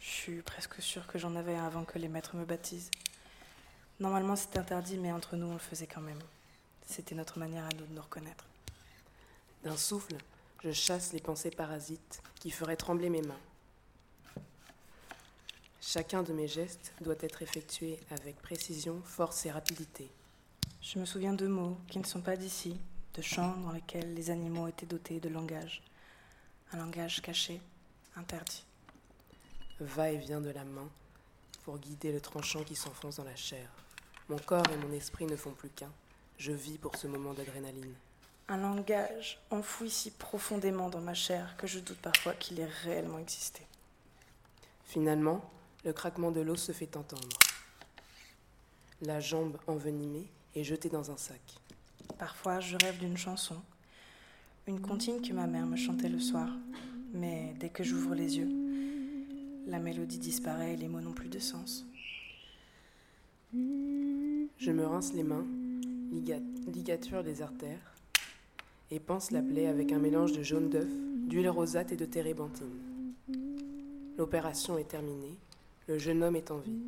Je 0.01 0.07
suis 0.07 0.43
presque 0.43 0.83
sûre 0.83 1.07
que 1.07 1.19
j'en 1.19 1.35
avais 1.35 1.57
un 1.57 1.65
avant 1.65 1.85
que 1.85 1.99
les 1.99 2.09
maîtres 2.09 2.37
me 2.37 2.45
baptisent. 2.45 2.91
Normalement, 4.01 4.37
c'était 4.37 4.59
interdit, 4.59 4.99
mais 4.99 5.11
entre 5.13 5.37
nous, 5.37 5.47
on 5.47 5.55
le 5.55 5.59
faisait 5.59 5.87
quand 5.87 6.03
même. 6.03 6.19
C'était 6.85 7.15
notre 7.15 7.39
manière 7.39 7.65
à 7.65 7.71
nous 7.71 7.87
de 7.87 7.95
nous 7.95 8.03
reconnaître. 8.03 8.45
D'un 9.65 9.79
souffle, 9.79 10.17
je 10.63 10.73
chasse 10.73 11.15
les 11.15 11.21
pensées 11.21 11.51
parasites 11.51 12.23
qui 12.39 12.51
feraient 12.51 12.77
trembler 12.77 13.09
mes 13.09 13.23
mains. 13.23 13.41
Chacun 15.81 16.23
de 16.23 16.35
mes 16.35 16.49
gestes 16.49 16.93
doit 17.01 17.17
être 17.21 17.41
effectué 17.41 17.99
avec 18.11 18.37
précision, 18.43 19.01
force 19.07 19.47
et 19.47 19.51
rapidité. 19.51 20.11
Je 20.83 20.99
me 20.99 21.07
souviens 21.07 21.33
de 21.33 21.47
mots 21.47 21.79
qui 21.89 21.99
ne 21.99 22.05
sont 22.05 22.21
pas 22.21 22.37
d'ici, 22.37 22.79
de 23.15 23.23
chants 23.23 23.57
dans 23.65 23.73
lesquels 23.73 24.13
les 24.13 24.29
animaux 24.29 24.69
étaient 24.69 24.85
dotés 24.85 25.19
de 25.19 25.31
langage. 25.31 25.83
Un 26.73 26.77
langage 26.77 27.23
caché, 27.23 27.63
interdit. 28.19 28.65
Va-et-vient 29.81 30.41
de 30.41 30.51
la 30.51 30.65
main 30.65 30.89
pour 31.65 31.79
guider 31.79 32.13
le 32.13 32.21
tranchant 32.21 32.65
qui 32.65 32.75
s'enfonce 32.75 33.17
dans 33.17 33.25
la 33.25 33.37
chair. 33.37 33.69
Mon 34.29 34.39
corps 34.39 34.69
et 34.73 34.77
mon 34.77 34.93
esprit 34.93 35.27
ne 35.27 35.37
font 35.37 35.53
plus 35.53 35.71
qu'un. 35.71 35.93
Je 36.37 36.53
vis 36.53 36.79
pour 36.79 36.97
ce 36.97 37.07
moment 37.07 37.33
d'adrénaline. 37.33 37.95
Un 38.49 38.57
langage 38.59 39.39
enfoui 39.51 39.91
si 39.91 40.11
profondément 40.11 40.89
dans 40.89 41.01
ma 41.01 41.15
chair 41.15 41.57
que 41.57 41.67
je 41.67 41.79
doute 41.79 41.99
parfois 41.99 42.35
qu'il 42.35 42.59
ait 42.61 42.71
réellement 42.85 43.19
existé. 43.19 43.63
Finalement, 44.85 45.51
le 45.85 45.93
craquement 45.93 46.31
de 46.31 46.41
l'os 46.41 46.63
se 46.63 46.73
fait 46.73 46.97
entendre. 46.97 47.39
La 49.03 49.21
jambe 49.21 49.59
envenimée 49.67 50.27
est 50.57 50.65
jetée 50.65 50.89
dans 50.89 51.11
un 51.11 51.17
sac. 51.17 51.41
Parfois, 52.19 52.61
je 52.61 52.77
rêve 52.83 52.99
d'une 52.99 53.17
chanson, 53.17 53.61
une 54.67 54.81
comptine 54.81 55.23
que 55.23 55.33
ma 55.33 55.47
mère 55.47 55.67
me 55.67 55.77
chantait 55.77 56.09
le 56.09 56.21
soir, 56.21 56.49
mais 57.12 57.55
dès 57.59 57.69
que 57.69 57.83
j'ouvre 57.83 58.15
les 58.15 58.38
yeux, 58.38 58.49
la 59.67 59.79
mélodie 59.79 60.19
disparaît 60.19 60.75
et 60.75 60.77
les 60.77 60.88
mots 60.88 61.00
n'ont 61.00 61.12
plus 61.12 61.29
de 61.29 61.38
sens. 61.38 61.87
Je 63.53 64.71
me 64.71 64.87
rince 64.87 65.12
les 65.15 65.23
mains, 65.23 65.47
ligature 66.12 67.23
les 67.23 67.43
artères, 67.43 67.95
et 68.91 69.00
pense 69.00 69.31
la 69.31 69.43
plaie 69.43 69.67
avec 69.67 69.93
un 69.93 69.99
mélange 69.99 70.33
de 70.33 70.43
jaune 70.43 70.71
d'œuf, 70.71 70.88
d'huile 71.29 71.49
rosate 71.49 71.93
et 71.93 71.97
de 71.97 72.05
térébenthine. 72.05 73.15
L'opération 74.17 74.79
est 74.79 74.88
terminée, 74.88 75.37
le 75.87 75.99
jeune 75.99 76.23
homme 76.23 76.37
est 76.37 76.50
en 76.50 76.59
vie. 76.59 76.81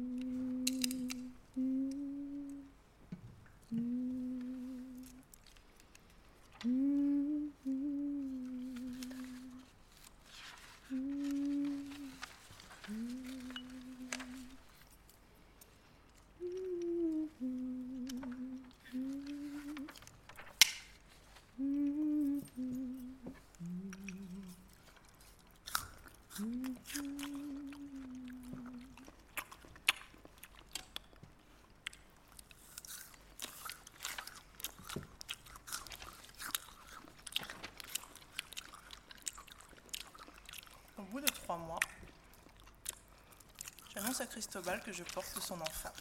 À 44.19 44.27
Cristobal 44.27 44.83
que 44.83 44.93
je 44.93 45.05
porte 45.05 45.41
son 45.41 45.59
enfant. 45.61 45.93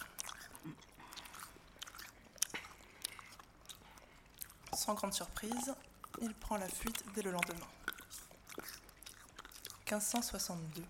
Sans 4.74 4.96
grande 4.96 5.14
surprise, 5.14 5.76
il 6.20 6.34
prend 6.34 6.58
la 6.58 6.68
fuite 6.68 7.04
dès 7.14 7.22
le 7.22 7.30
lendemain. 7.30 7.68
1562. 9.86 10.84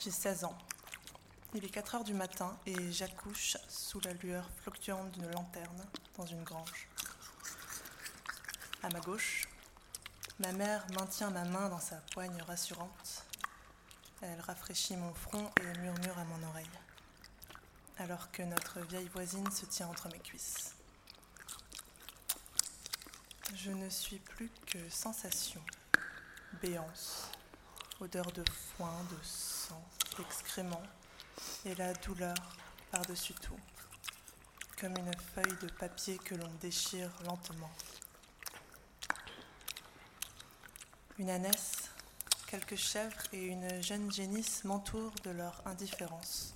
J'ai 0.00 0.10
16 0.10 0.44
ans. 0.44 0.58
Il 1.54 1.64
est 1.64 1.70
4 1.70 1.94
heures 1.94 2.04
du 2.04 2.14
matin 2.14 2.58
et 2.66 2.90
j'accouche 2.90 3.56
sous 3.68 4.00
la 4.00 4.14
lueur 4.14 4.50
fluctuante 4.62 5.12
d'une 5.12 5.30
lanterne 5.30 5.86
dans 6.16 6.26
une 6.26 6.42
grange. 6.42 6.88
À 8.82 8.88
ma 8.88 8.98
gauche, 8.98 9.46
ma 10.40 10.50
mère 10.52 10.84
maintient 10.98 11.30
ma 11.30 11.44
main 11.44 11.68
dans 11.68 11.80
sa 11.80 11.96
poigne 12.12 12.42
rassurante. 12.42 13.24
Elle 14.22 14.40
rafraîchit 14.40 14.96
mon 14.96 15.12
front 15.14 15.50
et 15.60 15.78
murmure 15.78 16.16
à 16.16 16.24
mon 16.24 16.48
oreille, 16.48 16.70
alors 17.98 18.30
que 18.30 18.42
notre 18.42 18.80
vieille 18.82 19.08
voisine 19.08 19.50
se 19.50 19.66
tient 19.66 19.88
entre 19.88 20.08
mes 20.08 20.20
cuisses. 20.20 20.76
Je 23.56 23.72
ne 23.72 23.90
suis 23.90 24.20
plus 24.20 24.50
que 24.66 24.88
sensation, 24.88 25.60
béance, 26.62 27.32
odeur 28.00 28.30
de 28.30 28.44
foin, 28.76 28.94
de 29.10 29.24
sang, 29.24 29.82
d'excréments 30.16 30.82
et 31.64 31.74
la 31.74 31.92
douleur 31.92 32.36
par-dessus 32.92 33.34
tout, 33.34 33.58
comme 34.80 34.96
une 34.96 35.18
feuille 35.34 35.58
de 35.62 35.68
papier 35.72 36.18
que 36.18 36.36
l'on 36.36 36.50
déchire 36.60 37.10
lentement. 37.24 37.70
Une 41.18 41.30
ânesse, 41.30 41.81
quelques 42.52 42.76
chèvres 42.76 43.22
et 43.32 43.46
une 43.46 43.82
jeune 43.82 44.12
génisse 44.12 44.62
m'entourent 44.64 45.14
de 45.24 45.30
leur 45.30 45.62
indifférence. 45.64 46.52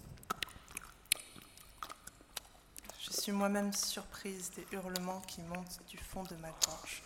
Je 3.01 3.11
suis 3.13 3.33
moi-même 3.33 3.73
surprise 3.73 4.51
des 4.55 4.67
hurlements 4.73 5.23
qui 5.23 5.41
montent 5.41 5.81
du 5.89 5.97
fond 5.97 6.23
de 6.25 6.35
ma 6.37 6.51
gorge, 6.51 7.03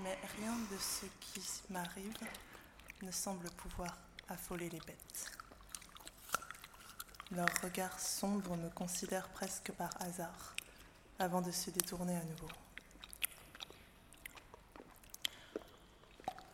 mais 0.00 0.18
rien 0.36 0.52
de 0.70 0.76
ce 0.76 1.06
qui 1.18 1.40
m'arrive 1.70 2.12
ne 3.00 3.10
semble 3.10 3.48
pouvoir 3.52 3.96
affoler 4.28 4.68
les 4.68 4.80
bêtes. 4.80 5.32
Leur 7.30 7.48
regard 7.62 7.98
sombre 7.98 8.54
me 8.58 8.68
considère 8.68 9.30
presque 9.30 9.72
par 9.72 9.90
hasard, 10.02 10.54
avant 11.18 11.40
de 11.40 11.50
se 11.50 11.70
détourner 11.70 12.14
à 12.14 12.24
nouveau. 12.24 12.48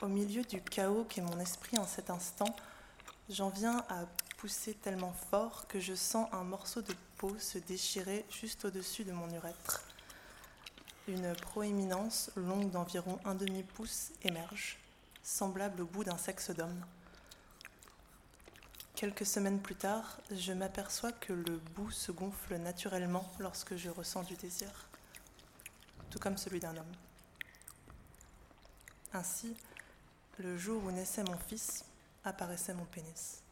Au 0.03 0.09
milieu 0.09 0.43
du 0.43 0.61
chaos 0.61 1.07
qu'est 1.09 1.21
mon 1.21 1.39
esprit 1.39 1.79
en 1.79 1.87
cet 1.87 2.11
instant, 2.11 2.57
j'en 3.31 3.51
viens 3.51 3.85
à 3.89 4.05
pousser 4.37 4.75
tellement 4.75 5.13
fort 5.31 5.69
que 5.69 5.79
je 5.79 5.95
sens 5.95 6.29
un 6.33 6.43
morceau 6.43 6.83
de 6.83 6.93
peau 7.19 7.39
se 7.39 7.59
déchirer 7.59 8.25
juste 8.29 8.65
au-dessus 8.65 9.05
de 9.05 9.13
mon 9.13 9.33
urètre. 9.33 9.85
Une 11.07 11.33
proéminence 11.37 12.33
longue 12.35 12.73
d'environ 12.73 13.21
un 13.25 13.37
demi-pouce 13.37 14.11
émerge, 14.25 14.81
semblable 15.23 15.83
au 15.83 15.87
bout 15.87 16.03
d'un 16.03 16.19
sexe 16.19 16.51
d'homme. 16.51 16.85
Quelques 18.97 19.25
semaines 19.25 19.61
plus 19.61 19.77
tard, 19.77 20.19
je 20.33 20.53
m'aperçois 20.53 21.13
que 21.13 21.33
le 21.33 21.59
bout 21.77 21.93
se 21.93 22.11
gonfle 22.11 22.57
naturellement 22.57 23.31
lorsque 23.39 23.77
je 23.77 23.89
ressens 23.89 24.25
du 24.25 24.35
désir, 24.35 24.89
tout 26.11 26.19
comme 26.19 26.39
celui 26.39 26.59
d'un 26.59 26.77
homme. 26.77 26.93
Ainsi, 29.13 29.55
le 30.39 30.57
jour 30.57 30.83
où 30.85 30.91
naissait 30.91 31.25
mon 31.25 31.37
fils, 31.37 31.85
apparaissait 32.25 32.75
mon 32.75 32.85
pénis. 32.85 33.43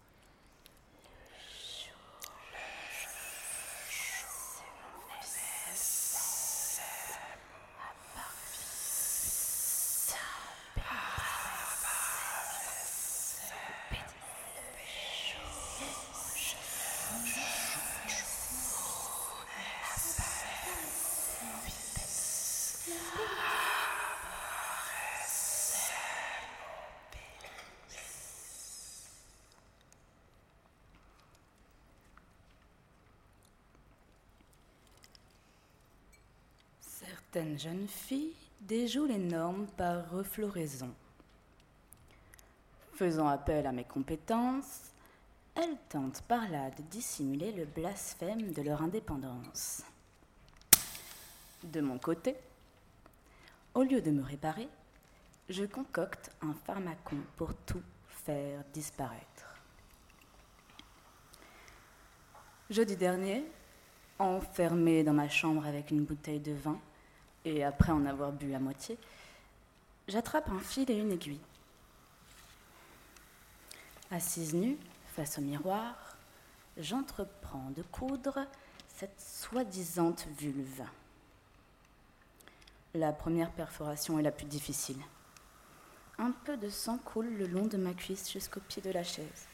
Certaines 37.32 37.60
jeunes 37.60 37.86
filles 37.86 38.34
déjouent 38.60 39.06
les 39.06 39.18
normes 39.18 39.68
par 39.76 40.10
refloraison. 40.10 40.92
Faisant 42.94 43.28
appel 43.28 43.68
à 43.68 43.72
mes 43.72 43.84
compétences, 43.84 44.90
elles 45.54 45.76
tentent 45.88 46.22
par 46.22 46.48
là 46.48 46.70
de 46.70 46.82
dissimuler 46.90 47.52
le 47.52 47.66
blasphème 47.66 48.52
de 48.52 48.62
leur 48.62 48.82
indépendance. 48.82 49.82
De 51.62 51.80
mon 51.80 52.00
côté, 52.00 52.34
au 53.74 53.84
lieu 53.84 54.02
de 54.02 54.10
me 54.10 54.24
réparer, 54.24 54.68
je 55.48 55.66
concocte 55.66 56.32
un 56.42 56.54
pharmacon 56.66 57.18
pour 57.36 57.54
tout 57.54 57.82
faire 58.08 58.64
disparaître. 58.72 59.54
Jeudi 62.70 62.96
dernier, 62.96 63.44
enfermé 64.18 65.04
dans 65.04 65.12
ma 65.14 65.28
chambre 65.28 65.64
avec 65.64 65.92
une 65.92 66.04
bouteille 66.04 66.40
de 66.40 66.54
vin, 66.54 66.80
et 67.44 67.64
après 67.64 67.92
en 67.92 68.06
avoir 68.06 68.32
bu 68.32 68.54
à 68.54 68.58
moitié, 68.58 68.98
j'attrape 70.08 70.48
un 70.50 70.60
fil 70.60 70.90
et 70.90 70.96
une 70.96 71.12
aiguille. 71.12 71.40
Assise 74.10 74.54
nue, 74.54 74.76
face 75.14 75.38
au 75.38 75.40
miroir, 75.40 75.94
j'entreprends 76.76 77.70
de 77.76 77.82
coudre 77.82 78.46
cette 78.88 79.20
soi-disant 79.20 80.14
vulve. 80.38 80.82
La 82.94 83.12
première 83.12 83.52
perforation 83.52 84.18
est 84.18 84.22
la 84.22 84.32
plus 84.32 84.46
difficile. 84.46 85.00
Un 86.18 86.32
peu 86.32 86.56
de 86.56 86.68
sang 86.68 86.98
coule 86.98 87.32
le 87.38 87.46
long 87.46 87.66
de 87.66 87.76
ma 87.76 87.94
cuisse 87.94 88.30
jusqu'au 88.30 88.60
pied 88.60 88.82
de 88.82 88.90
la 88.90 89.04
chaise. 89.04 89.46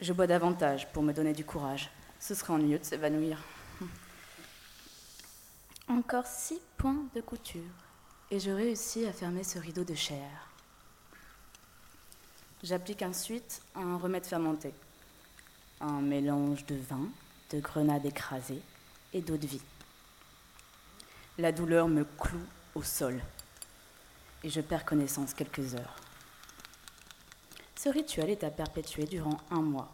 Je 0.00 0.12
bois 0.12 0.26
davantage 0.26 0.90
pour 0.92 1.02
me 1.02 1.12
donner 1.12 1.32
du 1.32 1.44
courage. 1.44 1.90
Ce 2.20 2.34
serait 2.34 2.52
ennuyeux 2.52 2.78
de 2.78 2.84
s'évanouir. 2.84 3.38
Encore 5.88 6.26
six 6.26 6.60
points 6.78 7.04
de 7.14 7.20
couture 7.20 7.60
et 8.30 8.40
je 8.40 8.50
réussis 8.50 9.04
à 9.04 9.12
fermer 9.12 9.44
ce 9.44 9.58
rideau 9.58 9.84
de 9.84 9.94
chair. 9.94 10.48
J'applique 12.62 13.02
ensuite 13.02 13.60
un 13.74 13.98
remède 13.98 14.24
fermenté, 14.24 14.72
un 15.82 16.00
mélange 16.00 16.64
de 16.64 16.74
vin, 16.74 17.06
de 17.50 17.60
grenades 17.60 18.06
écrasées 18.06 18.62
et 19.12 19.20
d'eau 19.20 19.36
de 19.36 19.46
vie. 19.46 19.60
La 21.36 21.52
douleur 21.52 21.86
me 21.86 22.04
cloue 22.18 22.46
au 22.74 22.82
sol 22.82 23.20
et 24.42 24.48
je 24.48 24.62
perds 24.62 24.86
connaissance 24.86 25.34
quelques 25.34 25.74
heures. 25.74 25.96
Ce 27.76 27.90
rituel 27.90 28.30
est 28.30 28.42
à 28.42 28.50
perpétuer 28.50 29.04
durant 29.04 29.38
un 29.50 29.60
mois. 29.60 29.92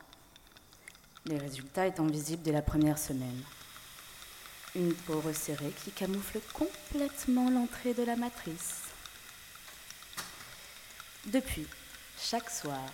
Les 1.26 1.38
résultats 1.38 1.88
étant 1.88 2.07
visibles 2.07 2.44
dès 2.44 2.53
la 2.53 2.62
première 2.62 2.98
semaine. 2.98 3.42
Une 4.76 4.94
peau 4.94 5.20
resserrée 5.20 5.72
qui 5.85 5.90
camoufle 5.90 6.40
complètement 6.52 7.50
l'entrée 7.50 7.92
de 7.92 8.04
la 8.04 8.16
matrice. 8.16 8.83
Depuis, 11.26 11.66
chaque 12.18 12.50
soir, 12.50 12.85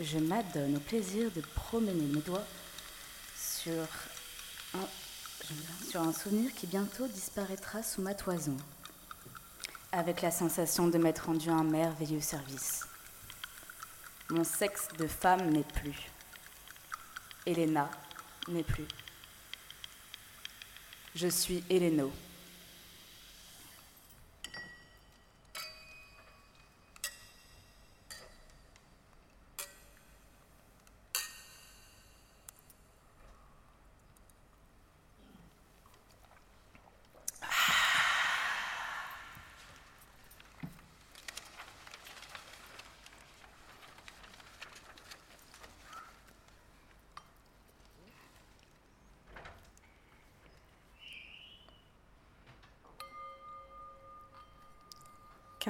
je 0.00 0.18
m'adonne 0.18 0.76
au 0.76 0.80
plaisir 0.80 1.30
de 1.32 1.40
promener 1.40 1.92
mes 1.92 2.20
doigts 2.20 2.46
sur 3.36 3.86
un, 4.74 6.12
souvenir 6.12 6.52
qui 6.54 6.66
bientôt 6.66 7.06
disparaîtra 7.06 7.82
sous 7.82 8.02
ma 8.02 8.14
toison, 8.14 8.56
avec 9.92 10.20
la 10.20 10.30
sensation 10.30 10.88
de 10.88 10.98
m'être 10.98 11.26
rendu 11.26 11.48
un 11.48 11.64
merveilleux 11.64 12.20
service. 12.20 12.86
Mon 14.30 14.44
sexe 14.44 14.88
de 14.98 15.06
femme 15.06 15.50
n'est 15.50 15.64
plus. 15.64 16.10
Elena 17.46 17.90
n'est 18.48 18.62
plus. 18.62 18.86
Je 21.20 21.26
suis 21.26 21.64
Héléno. 21.68 22.12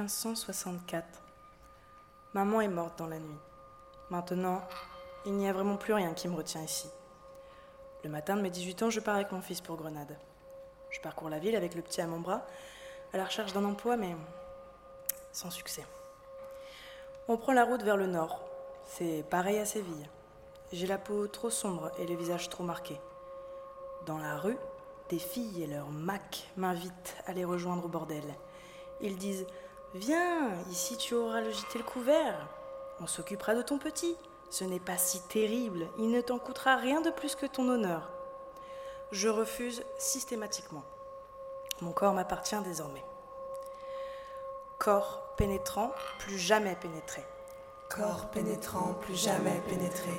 1564. 0.09 1.05
Maman 2.33 2.63
est 2.63 2.69
morte 2.69 2.99
dans 2.99 3.09
la 3.09 3.19
nuit. 3.19 3.39
Maintenant, 4.09 4.63
il 5.27 5.35
n'y 5.35 5.47
a 5.47 5.53
vraiment 5.53 5.77
plus 5.77 5.93
rien 5.93 6.15
qui 6.15 6.29
me 6.29 6.35
retient 6.35 6.63
ici. 6.63 6.89
Le 8.05 8.09
matin 8.09 8.35
de 8.35 8.41
mes 8.41 8.49
18 8.49 8.85
ans, 8.85 8.91
je 8.91 9.01
pars 9.01 9.17
avec 9.17 9.33
mon 9.33 9.43
fils 9.43 9.61
pour 9.61 9.77
Grenade. 9.77 10.17
Je 10.89 11.01
parcours 11.03 11.29
la 11.29 11.39
ville 11.39 11.57
avec 11.57 11.75
le 11.75 11.83
petit 11.83 12.01
à 12.01 12.07
mon 12.07 12.21
bras, 12.21 12.47
à 13.13 13.19
la 13.19 13.27
recherche 13.27 13.53
d'un 13.53 13.67
emploi, 13.67 13.99
mais 13.99 14.17
sans 15.31 15.51
succès. 15.51 15.85
On 17.29 17.37
prend 17.37 17.53
la 17.53 17.67
route 17.67 17.83
vers 17.83 17.99
le 17.99 18.07
nord. 18.07 18.41
C'est 18.87 19.27
pareil 19.29 19.59
à 19.59 19.67
Séville. 19.67 20.09
J'ai 20.73 20.87
la 20.87 20.97
peau 20.97 21.29
trop 21.29 21.51
sombre 21.51 21.93
et 21.99 22.07
le 22.07 22.17
visage 22.17 22.49
trop 22.49 22.65
marqué. 22.65 22.99
Dans 24.07 24.17
la 24.17 24.39
rue, 24.39 24.57
des 25.11 25.19
filles 25.19 25.65
et 25.65 25.67
leurs 25.67 25.91
macs 25.91 26.49
m'invitent 26.57 27.17
à 27.27 27.35
les 27.35 27.45
rejoindre 27.45 27.85
au 27.85 27.89
bordel. 27.89 28.25
Ils 29.03 29.19
disent 29.19 29.47
Viens, 29.95 30.51
ici 30.71 30.99
tu 30.99 31.15
auras 31.15 31.41
le 31.41 31.51
le 31.51 31.83
couvert. 31.83 32.47
On 33.01 33.07
s'occupera 33.07 33.55
de 33.55 33.63
ton 33.63 33.79
petit. 33.79 34.17
Ce 34.51 34.65
n'est 34.65 34.81
pas 34.81 34.99
si 34.99 35.21
terrible, 35.29 35.87
il 35.99 36.11
ne 36.11 36.21
t'en 36.21 36.39
coûtera 36.39 36.77
rien 36.77 37.01
de 37.01 37.11
plus 37.11 37.35
que 37.35 37.47
ton 37.47 37.69
honneur. 37.69 38.11
Je 39.13 39.29
refuse 39.29 39.83
systématiquement. 39.99 40.85
Mon 41.81 41.93
corps 41.93 42.13
m'appartient 42.13 42.61
désormais. 42.65 43.05
Corps 44.79 45.35
pénétrant, 45.37 45.93
plus 46.19 46.39
jamais 46.39 46.77
pénétré. 46.77 47.25
Corps 47.89 48.27
pénétrant, 48.31 48.95
plus 49.01 49.17
jamais 49.17 49.63
pénétré. 49.69 50.11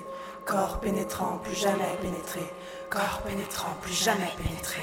Corps 0.46 0.80
pénétrant, 0.80 1.38
plus 1.38 1.54
jamais 1.56 1.96
pénétré. 2.02 2.42
Corps 2.90 3.22
pénétrant, 3.24 3.76
plus 3.82 3.94
jamais 3.94 4.32
pénétré. 4.38 4.82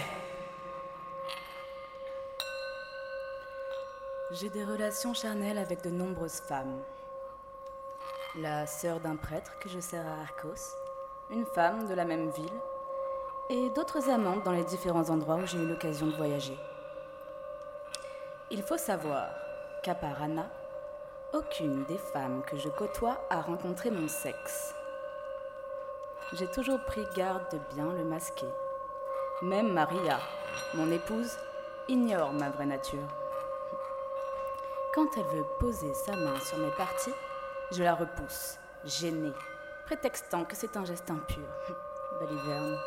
J'ai 4.38 4.50
des 4.50 4.64
relations 4.64 5.14
charnelles 5.14 5.56
avec 5.56 5.82
de 5.82 5.88
nombreuses 5.88 6.40
femmes. 6.40 6.82
La 8.38 8.66
sœur 8.66 9.00
d'un 9.00 9.16
prêtre 9.16 9.58
que 9.60 9.70
je 9.70 9.80
sers 9.80 10.06
à 10.06 10.20
Arcos, 10.20 10.76
une 11.30 11.46
femme 11.46 11.86
de 11.86 11.94
la 11.94 12.04
même 12.04 12.28
ville, 12.28 12.60
et 13.48 13.70
d'autres 13.70 14.10
amantes 14.10 14.44
dans 14.44 14.52
les 14.52 14.64
différents 14.64 15.08
endroits 15.08 15.36
où 15.36 15.46
j'ai 15.46 15.56
eu 15.56 15.66
l'occasion 15.66 16.08
de 16.08 16.16
voyager. 16.16 16.58
Il 18.50 18.62
faut 18.62 18.76
savoir 18.76 19.30
qu'à 19.82 19.94
part 19.94 20.22
Anna, 20.22 20.50
aucune 21.32 21.84
des 21.84 21.98
femmes 21.98 22.42
que 22.46 22.58
je 22.58 22.68
côtoie 22.68 23.26
a 23.30 23.40
rencontré 23.40 23.90
mon 23.90 24.08
sexe. 24.08 24.74
J'ai 26.34 26.48
toujours 26.48 26.80
pris 26.80 27.06
garde 27.16 27.50
de 27.52 27.74
bien 27.74 27.90
le 27.90 28.04
masquer. 28.04 28.50
Même 29.40 29.72
Maria, 29.72 30.18
mon 30.74 30.90
épouse, 30.92 31.38
ignore 31.88 32.34
ma 32.34 32.50
vraie 32.50 32.66
nature. 32.66 33.25
Quand 34.96 35.14
elle 35.18 35.24
veut 35.24 35.46
poser 35.60 35.92
sa 35.92 36.16
main 36.16 36.40
sur 36.40 36.56
mes 36.56 36.70
parties, 36.70 37.12
je 37.70 37.82
la 37.82 37.94
repousse, 37.94 38.56
gênée, 38.82 39.34
prétextant 39.84 40.46
que 40.46 40.56
c'est 40.56 40.74
un 40.74 40.86
geste 40.86 41.10
impur. 41.10 41.44
Baliverne. 42.18 42.78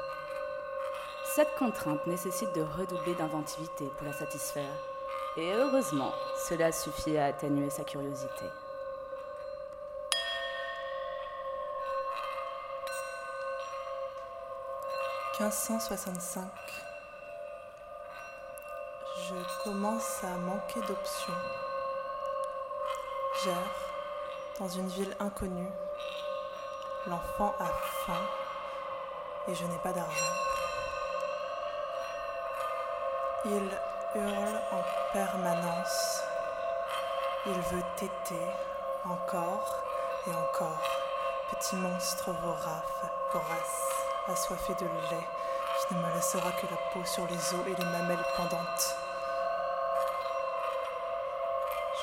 Cette 1.35 1.53
contrainte 1.59 2.07
nécessite 2.07 2.51
de 2.55 2.63
redoubler 2.63 3.13
d'inventivité 3.13 3.85
pour 3.95 4.07
la 4.07 4.13
satisfaire. 4.13 4.73
Et 5.37 5.53
heureusement, 5.53 6.11
cela 6.47 6.71
suffit 6.71 7.15
à 7.15 7.25
atténuer 7.25 7.69
sa 7.69 7.83
curiosité. 7.83 8.45
«1565. 15.39 16.43
Je 19.27 19.63
commence 19.63 20.23
à 20.23 20.35
manquer 20.39 20.79
d'options. 20.87 21.68
Dans 24.59 24.67
une 24.67 24.87
ville 24.89 25.15
inconnue. 25.21 25.71
L'enfant 27.07 27.55
a 27.57 27.67
faim 28.05 28.21
et 29.47 29.55
je 29.55 29.63
n'ai 29.63 29.77
pas 29.77 29.93
d'argent. 29.93 30.33
Il 33.45 33.69
hurle 34.15 34.61
en 34.73 35.13
permanence. 35.13 36.21
Il 37.45 37.53
veut 37.53 37.83
téter 37.95 38.45
encore 39.05 39.83
et 40.27 40.31
encore. 40.31 40.81
Petit 41.51 41.77
monstre 41.77 42.31
vorace, 42.31 43.11
vorace, 43.31 43.85
assoiffé 44.27 44.73
de 44.73 44.85
lait, 44.85 45.27
qui 45.87 45.95
ne 45.95 46.01
me 46.01 46.13
laissera 46.13 46.51
que 46.51 46.65
la 46.65 46.77
peau 46.91 47.05
sur 47.05 47.25
les 47.27 47.37
os 47.37 47.67
et 47.67 47.75
les 47.75 47.85
mamelles 47.85 48.25
pendantes. 48.35 48.97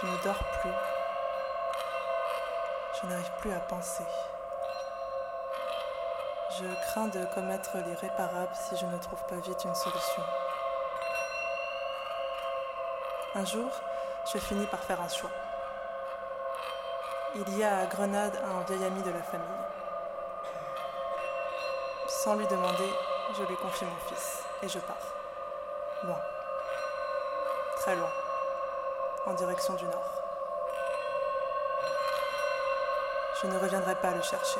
Je 0.00 0.06
ne 0.06 0.16
dors 0.24 0.44
plus. 0.62 0.95
Je 3.06 3.10
n'arrive 3.12 3.30
plus 3.38 3.52
à 3.52 3.60
penser. 3.60 4.02
Je 6.58 6.64
crains 6.86 7.06
de 7.06 7.24
commettre 7.34 7.76
l'irréparable 7.76 8.50
si 8.52 8.76
je 8.76 8.84
ne 8.84 8.98
trouve 8.98 9.22
pas 9.28 9.36
vite 9.36 9.64
une 9.64 9.74
solution. 9.76 10.22
Un 13.36 13.44
jour, 13.44 13.70
je 14.32 14.38
finis 14.38 14.66
par 14.66 14.80
faire 14.80 15.00
un 15.00 15.08
choix. 15.08 15.30
Il 17.36 17.56
y 17.56 17.62
a 17.62 17.78
à 17.78 17.86
Grenade 17.86 18.40
un 18.44 18.62
vieil 18.64 18.84
ami 18.84 19.02
de 19.02 19.10
la 19.10 19.22
famille. 19.22 19.46
Sans 22.08 22.34
lui 22.34 22.46
demander, 22.48 22.90
je 23.38 23.44
lui 23.44 23.56
confie 23.56 23.84
mon 23.84 24.08
fils 24.08 24.42
et 24.62 24.68
je 24.68 24.80
pars. 24.80 24.96
Loin. 26.02 26.20
Très 27.76 27.94
loin. 27.94 28.10
En 29.26 29.34
direction 29.34 29.74
du 29.74 29.84
nord. 29.84 30.15
Je 33.46 33.52
ne 33.52 33.58
reviendrai 33.58 33.94
pas 33.94 34.10
le 34.10 34.22
chercher. 34.22 34.58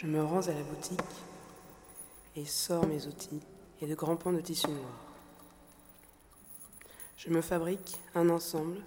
Je 0.00 0.06
me 0.06 0.24
rends 0.24 0.48
à 0.48 0.54
la 0.54 0.62
boutique 0.62 0.98
et 2.34 2.46
sors 2.46 2.86
mes 2.86 3.06
outils 3.06 3.42
et 3.82 3.86
de 3.86 3.94
grands 3.94 4.16
pans 4.16 4.32
de 4.32 4.40
tissu 4.40 4.68
noir. 4.68 4.94
Je 7.18 7.28
me 7.28 7.42
fabrique 7.42 7.98
un 8.14 8.30
ensemble 8.30 8.78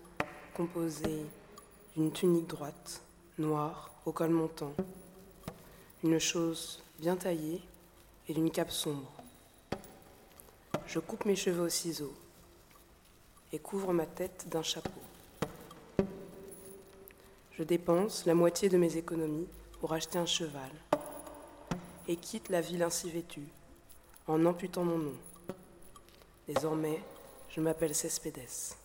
composé 0.56 1.23
d'une 1.95 2.12
tunique 2.12 2.47
droite, 2.47 3.04
noire, 3.38 3.91
au 4.08 4.12
col 4.12 4.32
montant, 4.32 4.73
une 6.04 6.17
chose 6.17 6.82
bien 6.97 7.15
taillée 7.15 7.62
et 8.28 8.34
d'une 8.34 8.49
cape 8.49 8.71
sombre. 8.71 9.12
Je 10.88 10.97
coupe 10.97 11.26
mes 11.26 11.36
cheveux 11.36 11.65
au 11.65 11.69
ciseau 11.69 12.12
et 13.52 13.60
couvre 13.60 13.93
ma 13.93 14.08
tête 14.08 14.47
d'un 14.49 14.63
chapeau. 14.63 14.89
Je 17.52 17.62
dépense 17.62 18.26
la 18.26 18.34
moitié 18.34 18.67
de 18.67 18.80
mes 18.80 18.97
économies 18.97 19.47
pour 19.80 19.93
acheter 19.93 20.17
un 20.17 20.26
cheval 20.26 20.71
et 22.08 22.16
quitte 22.16 22.50
la 22.50 22.62
ville 22.62 22.84
ainsi 22.84 23.10
vêtue 23.10 23.48
en 24.28 24.46
amputant 24.46 24.84
mon 24.84 24.98
nom. 24.98 25.18
Désormais, 26.48 27.02
je 27.50 27.62
m'appelle 27.62 27.96
Cespedes. 27.96 28.76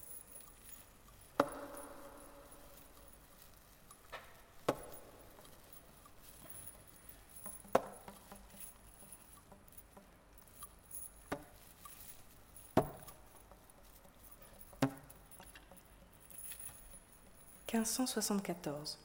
1574. 17.72 18.98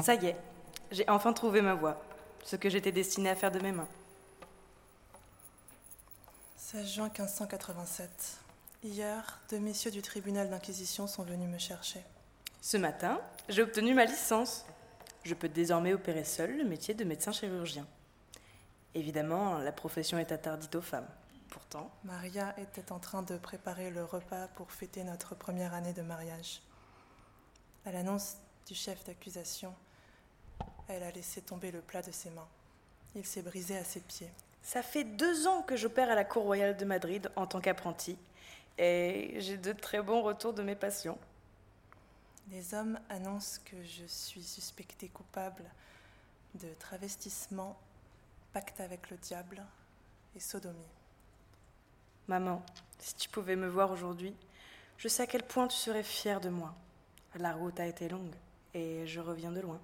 Ça 0.00 0.14
y 0.14 0.26
est, 0.26 0.36
j'ai 0.90 1.08
enfin 1.08 1.32
trouvé 1.32 1.62
ma 1.62 1.74
voie, 1.74 2.00
ce 2.44 2.56
que 2.56 2.68
j'étais 2.68 2.92
destinée 2.92 3.30
à 3.30 3.36
faire 3.36 3.50
de 3.50 3.60
mes 3.60 3.72
mains. 3.72 3.88
16 6.56 6.86
juin 6.86 7.04
1587. 7.06 8.38
Hier, 8.82 9.40
deux 9.50 9.58
messieurs 9.58 9.90
du 9.90 10.02
tribunal 10.02 10.48
d'inquisition 10.48 11.06
sont 11.06 11.24
venus 11.24 11.48
me 11.48 11.58
chercher. 11.58 12.00
Ce 12.62 12.76
matin, 12.76 13.20
j'ai 13.48 13.62
obtenu 13.62 13.94
ma 13.94 14.04
licence. 14.04 14.64
Je 15.24 15.34
peux 15.34 15.48
désormais 15.48 15.92
opérer 15.92 16.24
seul 16.24 16.56
le 16.56 16.64
métier 16.64 16.94
de 16.94 17.04
médecin 17.04 17.32
chirurgien. 17.32 17.86
Évidemment, 18.94 19.58
la 19.58 19.72
profession 19.72 20.18
est 20.18 20.32
interdite 20.32 20.74
aux 20.74 20.80
femmes. 20.80 21.08
Pourtant, 21.50 21.90
Maria 22.04 22.54
était 22.58 22.92
en 22.92 22.98
train 22.98 23.22
de 23.22 23.36
préparer 23.36 23.90
le 23.90 24.04
repas 24.04 24.48
pour 24.54 24.70
fêter 24.70 25.04
notre 25.04 25.34
première 25.34 25.74
année 25.74 25.92
de 25.92 26.02
mariage. 26.02 26.62
À 27.84 27.92
l'annonce 27.92 28.36
du 28.66 28.74
chef 28.74 29.02
d'accusation, 29.04 29.74
elle 30.92 31.02
a 31.02 31.10
laissé 31.10 31.40
tomber 31.40 31.70
le 31.70 31.80
plat 31.80 32.02
de 32.02 32.10
ses 32.10 32.30
mains. 32.30 32.48
Il 33.14 33.26
s'est 33.26 33.42
brisé 33.42 33.76
à 33.76 33.84
ses 33.84 34.00
pieds. 34.00 34.30
ça 34.62 34.82
fait 34.82 35.04
deux 35.04 35.46
ans 35.46 35.62
que 35.62 35.76
j'opère 35.76 36.10
à 36.10 36.14
la 36.14 36.24
Cour 36.24 36.44
royale 36.44 36.76
de 36.76 36.84
Madrid 36.84 37.30
en 37.36 37.46
tant 37.46 37.60
qu'apprenti. 37.60 38.16
Et 38.78 39.34
j'ai 39.38 39.56
de 39.56 39.72
très 39.72 40.00
bons 40.00 40.22
retours 40.22 40.52
de 40.52 40.62
mes 40.62 40.76
patients. 40.76 41.18
Les 42.50 42.74
hommes 42.74 42.98
annoncent 43.08 43.60
que 43.64 43.76
je 43.84 44.04
suis 44.06 44.42
suspectée 44.42 45.08
coupable 45.08 45.64
de 46.54 46.68
travestissement, 46.78 47.78
pacte 48.52 48.80
avec 48.80 49.10
le 49.10 49.16
diable 49.18 49.62
et 50.34 50.40
sodomie. 50.40 50.78
Maman, 52.26 52.62
si 52.98 53.14
tu 53.14 53.28
pouvais 53.28 53.56
me 53.56 53.68
voir 53.68 53.90
aujourd'hui, 53.90 54.34
je 54.98 55.08
sais 55.08 55.22
à 55.22 55.26
quel 55.26 55.42
point 55.42 55.68
tu 55.68 55.76
serais 55.76 56.02
fière 56.02 56.40
de 56.40 56.48
moi. 56.48 56.74
La 57.36 57.52
route 57.52 57.78
a 57.80 57.86
été 57.86 58.08
longue 58.08 58.34
et 58.74 59.06
je 59.06 59.20
reviens 59.20 59.52
de 59.52 59.60
loin. 59.60 59.80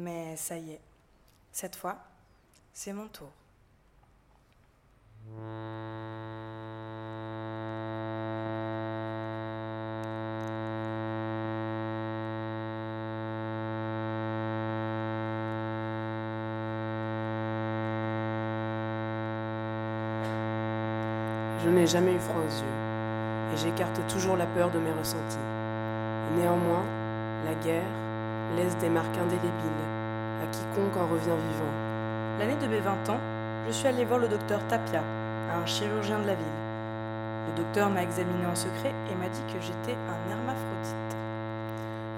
Mais 0.00 0.36
ça 0.36 0.56
y 0.56 0.70
est, 0.70 0.80
cette 1.50 1.74
fois, 1.74 1.96
c'est 2.72 2.92
mon 2.92 3.08
tour. 3.08 3.32
Je 21.60 21.68
n'ai 21.70 21.88
jamais 21.88 22.14
eu 22.14 22.20
froid 22.20 22.36
aux 22.36 22.44
yeux, 22.44 23.52
et 23.52 23.56
j'écarte 23.56 24.06
toujours 24.06 24.36
la 24.36 24.46
peur 24.46 24.70
de 24.70 24.78
mes 24.78 24.92
ressentis. 24.92 25.38
Néanmoins, 26.36 26.84
la 27.44 27.54
guerre 27.54 27.82
laisse 28.56 28.76
des 28.78 28.88
marques 28.88 29.16
indélébiles 29.16 29.84
à 30.42 30.46
quiconque 30.46 30.96
en 30.96 31.06
revient 31.06 31.36
vivant. 31.50 31.72
L'année 32.38 32.56
de 32.56 32.66
mes 32.66 32.80
20 32.80 33.08
ans, 33.10 33.20
je 33.66 33.72
suis 33.72 33.88
allée 33.88 34.04
voir 34.04 34.18
le 34.18 34.28
docteur 34.28 34.60
Tapia, 34.68 35.02
un 35.52 35.66
chirurgien 35.66 36.20
de 36.20 36.26
la 36.26 36.34
ville. 36.34 36.46
Le 37.48 37.62
docteur 37.62 37.90
m'a 37.90 38.02
examiné 38.02 38.46
en 38.46 38.54
secret 38.54 38.94
et 39.10 39.14
m'a 39.16 39.28
dit 39.28 39.42
que 39.52 39.60
j'étais 39.60 39.96
un 39.96 40.30
hermaphrodite. 40.30 41.16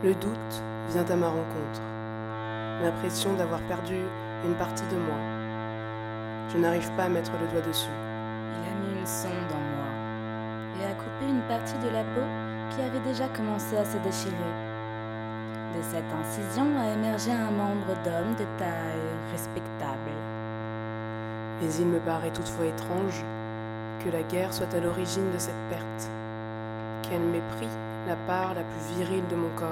Le 0.03 0.15
doute 0.15 0.63
vient 0.91 1.05
à 1.05 1.17
ma 1.17 1.29
rencontre. 1.29 1.81
L'impression 2.83 3.33
d'avoir 3.35 3.61
perdu 3.63 3.97
une 4.45 4.55
partie 4.55 4.87
de 4.87 4.97
moi. 4.97 5.17
Je 6.53 6.59
n'arrive 6.59 6.91
pas 6.93 7.05
à 7.05 7.09
mettre 7.09 7.33
le 7.41 7.47
doigt 7.53 7.67
dessus. 7.67 7.91
Il 7.91 8.69
a 8.69 8.75
mis 8.81 8.99
une 8.99 9.07
sonde 9.07 9.31
en 9.53 9.61
moi 9.61 10.81
et 10.81 10.85
a 10.85 10.95
coupé 10.95 11.29
une 11.29 11.43
partie 11.43 11.79
de 11.79 11.89
la 11.89 12.03
peau 12.03 12.27
qui 12.71 12.83
avait 12.83 13.01
déjà 13.01 13.29
commencé 13.29 13.77
à 13.77 13.85
se 13.85 13.99
déchirer. 13.99 14.70
De 15.77 15.83
cette 15.83 16.13
incision 16.13 16.67
a 16.81 16.93
émergé 16.95 17.31
un 17.31 17.53
membre 17.53 17.95
d'homme 18.05 18.35
de 18.35 18.45
taille 18.59 19.15
respectable. 19.31 20.11
Mais 21.61 21.73
il 21.75 21.87
me 21.87 22.01
paraît 22.01 22.33
toutefois 22.33 22.67
étrange 22.67 23.25
que 24.03 24.11
la 24.11 24.23
guerre 24.25 24.53
soit 24.53 24.75
à 24.75 24.81
l'origine 24.81 25.31
de 25.31 25.39
cette 25.39 25.69
perte, 25.69 26.11
qu'elle 27.03 27.21
m'ait 27.21 27.49
pris 27.57 27.69
la 28.09 28.17
part 28.27 28.55
la 28.55 28.65
plus 28.65 28.97
virile 28.97 29.27
de 29.29 29.37
mon 29.37 29.51
corps. 29.51 29.69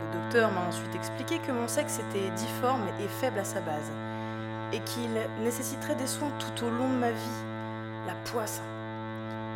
Le 0.00 0.20
docteur 0.20 0.52
m'a 0.52 0.68
ensuite 0.68 0.94
expliqué 0.94 1.38
que 1.38 1.50
mon 1.50 1.66
sexe 1.66 1.98
était 1.98 2.30
difforme 2.36 2.86
et 3.00 3.08
faible 3.08 3.40
à 3.40 3.44
sa 3.44 3.60
base, 3.60 3.90
et 4.72 4.78
qu'il 4.80 5.10
nécessiterait 5.42 5.96
des 5.96 6.06
soins 6.06 6.30
tout 6.38 6.66
au 6.66 6.70
long 6.70 6.88
de 6.88 6.98
ma 6.98 7.10
vie. 7.10 7.42
La 8.06 8.14
poisse. 8.30 8.62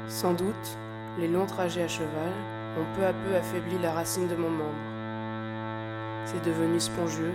Sans 0.09 0.33
doute, 0.33 0.79
les 1.17 1.29
longs 1.29 1.47
trajets 1.47 1.85
à 1.85 1.89
cheval 1.89 2.33
ont 2.77 2.97
peu 2.97 3.07
à 3.07 3.13
peu 3.13 3.37
affaibli 3.37 3.79
la 3.79 3.93
racine 3.93 4.27
de 4.27 4.35
mon 4.35 4.51
membre. 4.51 4.98
C'est 6.31 6.45
devenu 6.45 6.79
spongieux 6.79 7.33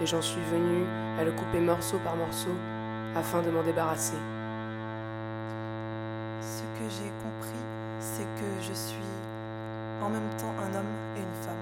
et 0.00 0.06
j'en 0.06 0.20
suis 0.20 0.40
venu 0.50 0.84
à 1.16 1.22
le 1.22 1.30
couper 1.30 1.60
morceau 1.60 1.98
par 1.98 2.16
morceau 2.16 2.50
afin 3.14 3.40
de 3.40 3.50
m'en 3.50 3.62
débarrasser. 3.62 4.16
Ce 6.40 6.62
que 6.76 6.90
j'ai 6.90 7.12
compris, 7.22 7.62
c'est 8.00 8.24
que 8.24 8.60
je 8.60 8.72
suis 8.72 8.98
en 10.02 10.08
même 10.10 10.28
temps 10.38 10.52
un 10.60 10.74
homme 10.74 10.94
et 11.16 11.20
une 11.20 11.42
femme. 11.44 11.54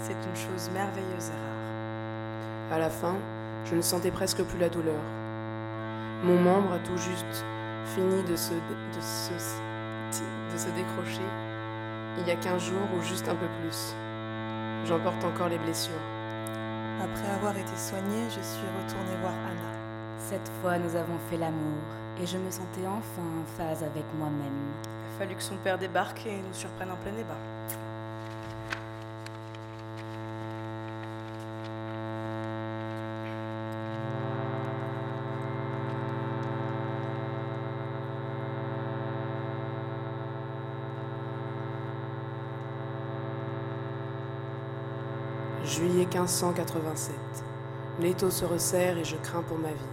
C'est 0.00 0.14
une 0.14 0.36
chose 0.36 0.70
merveilleuse 0.72 1.28
et 1.28 2.72
rare. 2.72 2.76
À 2.76 2.78
la 2.78 2.88
fin, 2.88 3.16
je 3.66 3.74
ne 3.74 3.82
sentais 3.82 4.10
presque 4.10 4.42
plus 4.42 4.58
la 4.58 4.70
douleur. 4.70 5.02
Mon 6.24 6.40
membre 6.40 6.72
a 6.72 6.78
tout 6.78 6.96
juste 6.96 7.44
fini 7.94 8.22
de 8.22 8.36
se, 8.36 8.54
de 8.54 9.00
se, 9.02 9.32
de 10.50 10.56
se 10.56 10.68
décrocher 10.70 11.28
il 12.18 12.26
y 12.26 12.30
a 12.30 12.36
15 12.36 12.62
jours 12.62 12.88
ou 12.96 13.02
juste 13.02 13.28
un 13.28 13.34
peu 13.34 13.46
plus. 13.60 13.94
J'en 14.88 15.00
porte 15.00 15.24
encore 15.24 15.48
les 15.48 15.58
blessures. 15.58 15.94
Après 17.02 17.28
avoir 17.34 17.56
été 17.56 17.76
soignée, 17.76 18.24
je 18.28 18.40
suis 18.40 18.66
retournée 18.84 19.20
voir 19.20 19.32
Anna. 19.32 20.16
Cette 20.16 20.48
fois, 20.60 20.78
nous 20.78 20.94
avons 20.94 21.18
fait 21.28 21.36
l'amour 21.36 21.82
et 22.22 22.26
je 22.26 22.38
me 22.38 22.48
sentais 22.52 22.86
enfin 22.86 23.22
en 23.22 23.44
phase 23.58 23.82
avec 23.82 24.04
moi-même. 24.16 24.72
Il 24.84 25.14
a 25.14 25.18
fallu 25.18 25.34
que 25.34 25.42
son 25.42 25.56
père 25.56 25.76
débarque 25.76 26.24
et 26.26 26.36
nous 26.36 26.54
surprenne 26.54 26.92
en 26.92 26.96
plein 26.96 27.12
débat. 27.12 27.55
1587. 46.16 47.14
L'étau 48.00 48.30
se 48.30 48.44
resserre 48.44 48.96
et 48.96 49.04
je 49.04 49.16
crains 49.16 49.42
pour 49.42 49.58
ma 49.58 49.68
vie. 49.68 49.92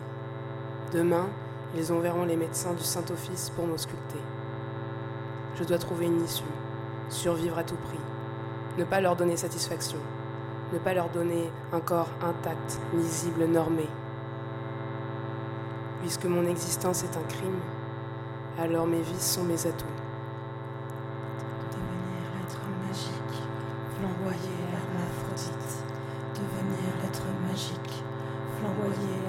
Demain, 0.93 1.27
ils 1.75 1.91
enverront 1.91 2.23
les 2.23 2.37
médecins 2.37 2.73
du 2.73 2.83
Saint-Office 2.83 3.49
pour 3.49 3.67
m'ausculter. 3.67 4.19
Je 5.55 5.63
dois 5.63 5.77
trouver 5.77 6.05
une 6.05 6.23
issue, 6.23 6.43
survivre 7.09 7.57
à 7.57 7.63
tout 7.63 7.75
prix, 7.75 7.99
ne 8.77 8.85
pas 8.85 9.01
leur 9.01 9.15
donner 9.15 9.35
satisfaction, 9.35 9.99
ne 10.71 10.79
pas 10.79 10.93
leur 10.93 11.09
donner 11.09 11.51
un 11.73 11.81
corps 11.81 12.09
intact, 12.21 12.79
lisible, 12.93 13.45
normé. 13.45 13.87
Puisque 15.99 16.25
mon 16.25 16.45
existence 16.45 17.03
est 17.03 17.17
un 17.17 17.23
crime, 17.23 17.59
alors 18.57 18.87
mes 18.87 19.01
vices 19.01 19.33
sont 19.33 19.43
mes 19.43 19.67
atouts. 19.67 20.02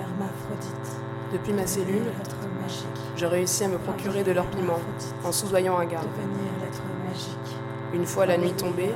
Hermaphrodite. 0.01 1.01
Depuis 1.33 1.53
ma 1.53 1.67
cellule, 1.67 2.05
magique. 2.63 2.87
je 3.17 3.27
réussis 3.27 3.65
à 3.65 3.69
me 3.69 3.79
procurer 3.79 4.23
de 4.23 4.33
leur 4.33 4.47
piment 4.47 4.81
en 5.25 5.33
soudoyant 5.33 5.79
un 5.79 5.87
garde. 5.87 6.07
Magique. 7.07 7.57
Une 7.93 8.07
fois 8.07 8.27
la 8.27 8.39
nuit 8.39 8.53
tombée 8.53 8.93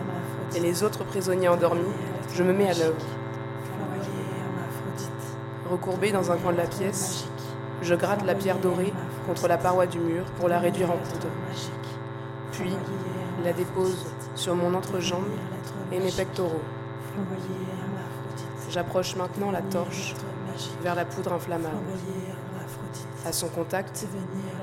et 0.54 0.60
les 0.60 0.82
autres 0.82 1.04
prisonniers 1.04 1.48
endormis, 1.48 1.92
je 2.34 2.42
me 2.42 2.52
mets 2.52 2.70
à 2.70 2.74
l'œuvre. 2.74 3.04
Recourbé 5.70 6.12
dans 6.12 6.30
un 6.30 6.36
coin 6.36 6.52
de 6.52 6.56
la 6.56 6.66
pièce, 6.66 7.26
je 7.82 7.94
gratte 7.94 8.24
la 8.24 8.34
pierre 8.34 8.58
dorée 8.58 8.92
contre 9.26 9.48
la 9.48 9.58
paroi 9.58 9.86
du 9.86 9.98
mur 9.98 10.24
pour 10.38 10.48
la 10.48 10.58
réduire 10.58 10.90
en 10.90 10.96
poudre. 10.96 11.28
Puis, 12.52 12.72
la 13.44 13.52
dépose 13.52 14.06
sur 14.34 14.54
mon 14.54 14.74
entrejambe 14.74 15.26
et 15.92 15.98
mes 15.98 16.10
pectoraux. 16.10 16.62
J'approche 18.70 19.16
maintenant 19.16 19.50
la 19.50 19.62
torche 19.62 20.14
vers 20.82 20.94
la 20.94 21.04
poudre 21.04 21.32
inflammable. 21.32 21.76
À 23.24 23.32
son 23.32 23.48
contact, 23.48 24.06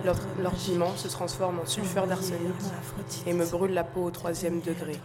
leur, 0.04 0.54
piment 0.54 0.96
se 0.96 1.08
transforme 1.08 1.60
en 1.60 1.66
sulfure 1.66 2.08
d'arsenic 2.08 2.54
et 3.26 3.34
me 3.34 3.46
brûle 3.46 3.74
la 3.74 3.84
peau 3.84 4.04
au 4.04 4.12
troisième 4.12 4.62
degré. 4.62 5.00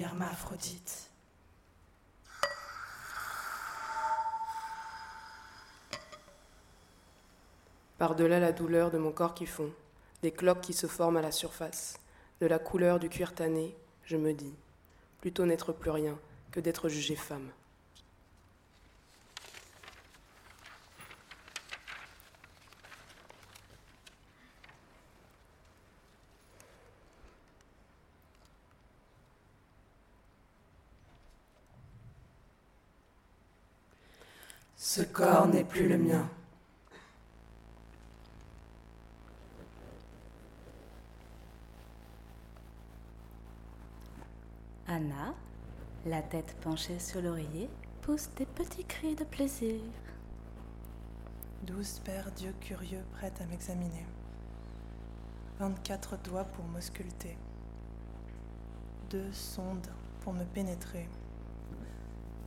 hermaphrodite. 0.00 1.10
Par-delà 7.98 8.40
la 8.40 8.52
douleur 8.52 8.90
de 8.90 8.98
mon 8.98 9.12
corps 9.12 9.34
qui 9.34 9.46
fond, 9.46 9.70
des 10.22 10.32
cloques 10.32 10.60
qui 10.60 10.72
se 10.72 10.86
forment 10.86 11.18
à 11.18 11.22
la 11.22 11.32
surface, 11.32 11.94
de 12.40 12.46
la 12.46 12.58
couleur 12.58 12.98
du 12.98 13.08
cuir 13.08 13.34
tanné, 13.34 13.76
je 14.04 14.16
me 14.16 14.32
dis, 14.32 14.54
plutôt 15.20 15.46
n'être 15.46 15.72
plus 15.72 15.90
rien 15.90 16.18
que 16.50 16.60
d'être 16.60 16.88
jugée 16.88 17.16
femme. 17.16 17.48
Ce 34.96 35.02
corps 35.02 35.48
n'est 35.48 35.64
plus 35.64 35.88
le 35.88 35.98
mien. 35.98 36.24
Anna, 44.86 45.34
la 46.06 46.22
tête 46.22 46.54
penchée 46.60 47.00
sur 47.00 47.20
l'oreiller, 47.20 47.68
pousse 48.02 48.28
des 48.36 48.46
petits 48.46 48.84
cris 48.84 49.16
de 49.16 49.24
plaisir. 49.24 49.80
Douze 51.64 51.98
paires 52.04 52.30
d'yeux 52.30 52.54
curieux 52.60 53.02
prêts 53.14 53.32
à 53.40 53.46
m'examiner. 53.46 54.06
Vingt-quatre 55.58 56.18
doigts 56.18 56.44
pour 56.44 56.66
m'ausculter. 56.66 57.36
Deux 59.10 59.32
sondes 59.32 59.90
pour 60.20 60.32
me 60.32 60.44
pénétrer. 60.44 61.08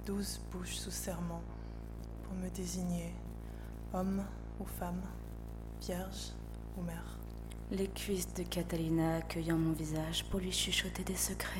Douze 0.06 0.40
bouches 0.50 0.78
sous 0.78 0.92
serment 0.92 1.42
pour 2.28 2.38
me 2.38 2.50
désigner 2.50 3.14
homme 3.94 4.24
ou 4.60 4.66
femme, 4.66 5.02
vierge 5.82 6.34
ou 6.78 6.82
mère. 6.82 7.18
Les 7.72 7.88
cuisses 7.88 8.34
de 8.34 8.44
Catalina 8.44 9.18
accueillant 9.18 9.58
mon 9.58 9.74
visage 9.74 10.26
pour 10.30 10.40
lui 10.40 10.52
chuchoter 10.52 11.04
des 11.04 11.16
secrets. 11.16 11.60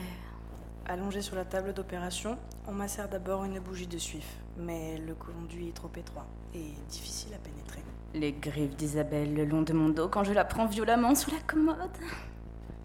Allongé 0.86 1.22
sur 1.22 1.36
la 1.36 1.46
table 1.46 1.74
d'opération, 1.74 2.38
on 2.68 2.72
m'insère 2.72 3.10
d'abord 3.10 3.44
une 3.44 3.60
bougie 3.60 3.88
de 3.88 3.98
suif, 3.98 4.38
mais 4.58 4.98
le 4.98 5.16
conduit 5.16 5.70
est 5.70 5.76
trop 5.76 5.92
étroit 5.98 6.26
et 6.54 6.74
difficile 6.90 7.34
à 7.34 7.38
pénétrer. 7.38 7.82
Les 8.14 8.32
griffes 8.32 8.76
d'Isabelle 8.78 9.34
le 9.34 9.46
long 9.46 9.64
de 9.64 9.74
mon 9.74 9.90
dos 9.90 10.08
quand 10.08 10.24
je 10.24 10.34
la 10.34 10.46
prends 10.46 10.66
violemment 10.66 11.14
sous 11.14 11.32
la 11.32 11.40
commode. 11.46 11.98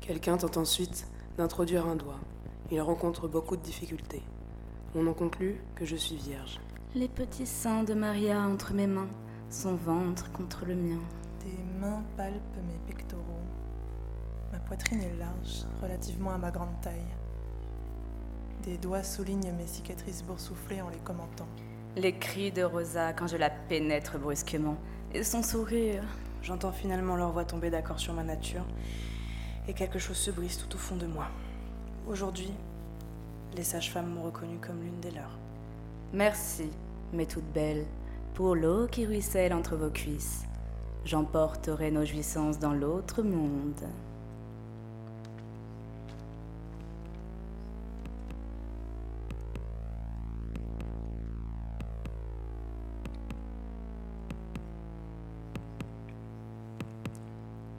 Quelqu'un 0.01 0.37
tente 0.37 0.57
ensuite 0.57 1.07
d'introduire 1.37 1.87
un 1.87 1.95
doigt. 1.97 2.18
Il 2.73 2.81
rencontre 2.81 3.29
beaucoup 3.29 3.57
de 3.57 3.62
difficultés. 3.62 4.23
On 4.95 5.07
en 5.07 5.14
conclut 5.14 5.61
que 5.77 5.85
je 5.85 5.97
suis 5.97 6.16
vierge. 6.16 6.59
Les 6.94 7.09
petits 7.09 7.46
seins 7.46 7.85
de 7.85 7.94
Maria 7.94 8.38
entre 8.42 8.74
mes 8.74 8.87
mains, 8.87 9.09
son 9.48 9.76
ventre 9.76 10.31
contre 10.31 10.66
le 10.66 10.74
mien. 10.74 11.00
Des 11.42 11.81
mains 11.81 12.02
palpent 12.18 12.59
mes 12.66 12.78
pectoraux. 12.87 13.22
Ma 14.52 14.59
poitrine 14.59 15.00
est 15.00 15.16
large, 15.18 15.64
relativement 15.81 16.33
à 16.33 16.37
ma 16.37 16.50
grande 16.50 16.78
taille. 16.83 17.00
Des 18.64 18.76
doigts 18.76 19.02
soulignent 19.02 19.55
mes 19.57 19.66
cicatrices 19.66 20.22
boursouflées 20.22 20.83
en 20.83 20.90
les 20.90 20.98
commentant. 20.98 21.48
Les 21.96 22.18
cris 22.18 22.52
de 22.52 22.62
Rosa 22.62 23.14
quand 23.14 23.26
je 23.26 23.38
la 23.38 23.48
pénètre 23.48 24.18
brusquement. 24.18 24.76
Et 25.14 25.24
son 25.24 25.42
sourire. 25.42 26.05
J'entends 26.42 26.72
finalement 26.72 27.16
leur 27.16 27.33
voix 27.33 27.46
tomber 27.46 27.70
d'accord 27.70 28.00
sur 28.00 28.12
ma 28.12 28.22
nature 28.22 28.66
et 29.66 29.72
quelque 29.72 29.98
chose 29.98 30.18
se 30.18 30.31
brise 30.31 30.59
tout 30.59 30.74
au 30.74 30.78
fond 30.78 30.96
de 30.96 31.07
moi. 31.07 31.28
Aujourd'hui, 32.07 32.52
les 33.57 33.64
sages-femmes 33.64 34.12
m'ont 34.12 34.24
reconnue 34.24 34.59
comme 34.59 34.83
l'une 34.83 35.00
des 35.00 35.12
leurs. 35.12 35.41
Merci, 36.14 36.68
mes 37.14 37.25
toutes 37.25 37.51
belles, 37.55 37.87
pour 38.35 38.55
l'eau 38.55 38.87
qui 38.87 39.07
ruisselle 39.07 39.55
entre 39.55 39.77
vos 39.77 39.88
cuisses. 39.88 40.42
J'emporterai 41.07 41.90
nos 41.90 42.05
jouissances 42.05 42.59
dans 42.59 42.75
l'autre 42.75 43.22
monde. 43.22 43.81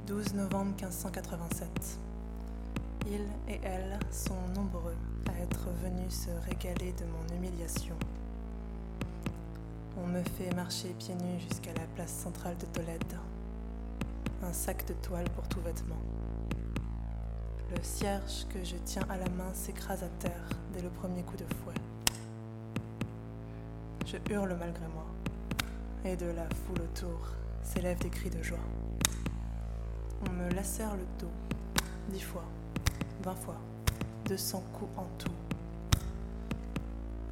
«12 0.07 0.33
novembre 0.33 0.71
1587. 0.71 1.99
Il 3.05 3.21
et 3.47 3.59
elle 3.63 3.99
sont 4.09 4.33
nombreux 4.55 4.95
à 5.29 5.39
être 5.39 5.67
venus 5.83 6.25
se 6.25 6.31
régaler 6.49 6.93
de 6.93 7.05
mon 7.05 7.27
humiliation. 7.37 7.95
Me 10.13 10.21
fait 10.21 10.53
marcher 10.53 10.89
pieds 10.99 11.15
nus 11.15 11.39
jusqu'à 11.39 11.73
la 11.73 11.87
place 11.95 12.13
centrale 12.13 12.55
de 12.57 12.67
Tolède. 12.67 13.17
Un 14.43 14.53
sac 14.53 14.85
de 14.85 14.93
toile 14.93 15.27
pour 15.31 15.47
tout 15.47 15.59
vêtement. 15.61 15.97
Le 17.71 17.81
cierge 17.81 18.45
que 18.49 18.63
je 18.63 18.75
tiens 18.85 19.07
à 19.09 19.17
la 19.17 19.27
main 19.29 19.51
s'écrase 19.55 20.03
à 20.03 20.09
terre 20.19 20.49
dès 20.71 20.83
le 20.83 20.89
premier 20.89 21.23
coup 21.23 21.35
de 21.35 21.45
fouet. 21.55 21.73
Je 24.05 24.17
hurle 24.31 24.55
malgré 24.59 24.85
moi, 24.93 25.07
et 26.05 26.15
de 26.15 26.27
la 26.27 26.47
foule 26.47 26.83
autour 26.83 27.29
s'élèvent 27.63 27.97
des 27.97 28.11
cris 28.11 28.29
de 28.29 28.43
joie. 28.43 28.59
On 30.27 30.31
me 30.31 30.47
lacère 30.51 30.95
le 30.95 31.07
dos, 31.17 31.31
dix 32.09 32.21
fois, 32.21 32.45
vingt 33.23 33.33
fois, 33.33 33.57
deux 34.27 34.37
cents 34.37 34.63
coups 34.73 34.91
en 34.95 35.07
tout. 35.17 35.33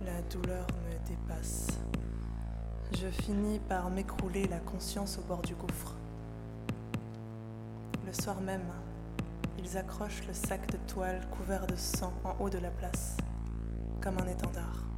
La 0.03 0.19
douleur 0.23 0.65
me 0.65 1.07
dépasse. 1.07 1.80
Je 2.93 3.07
finis 3.07 3.59
par 3.69 3.89
m'écrouler 3.89 4.47
la 4.47 4.59
conscience 4.59 5.17
au 5.17 5.21
bord 5.21 5.41
du 5.41 5.55
gouffre. 5.55 5.95
Le 8.05 8.13
soir 8.13 8.41
même, 8.41 8.69
ils 9.57 9.77
accrochent 9.77 10.27
le 10.27 10.33
sac 10.33 10.69
de 10.71 10.77
toile 10.91 11.21
couvert 11.31 11.65
de 11.67 11.75
sang 11.75 12.13
en 12.25 12.35
haut 12.39 12.49
de 12.49 12.57
la 12.57 12.69
place, 12.69 13.15
comme 14.01 14.17
un 14.19 14.27
étendard. 14.27 14.90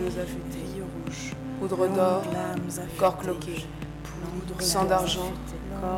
Lames 0.00 0.08
affûtées, 0.22 0.64
Riz 0.74 0.82
rouge. 0.82 1.32
poudre 1.60 1.88
d'or, 1.88 2.22
corps 2.98 3.18
cloqué, 3.18 3.66
sang 4.60 4.84
d'argent, 4.84 5.32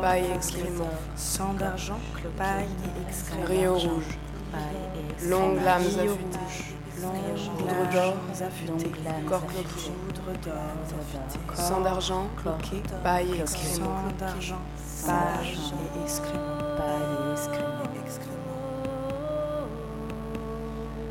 paille 0.01 0.25
et 0.31 0.35
excréments, 0.35 0.89
Sang 1.15 1.53
d'argent, 1.53 1.99
paille 2.37 2.65
et 2.85 3.07
excréments. 3.09 3.45
rio 3.47 3.73
rouge, 3.75 4.17
longues 5.29 5.61
lames 5.63 5.81
affûtées, 5.81 6.19
poudre 7.57 7.91
d'or, 7.93 8.13
corps 9.27 9.45
cloqué, 9.47 9.91
Poudre 10.05 10.37
d'or. 10.43 11.55
sang 11.55 11.81
d'argent, 11.81 12.27
Cloqué. 12.41 12.81
paille 13.03 13.31
et 13.37 13.41
excréments, 13.41 13.85
Sang 13.85 14.15
d'argent, 14.19 14.59
paille 15.05 15.55
et 15.97 16.03
excréments. 16.03 16.39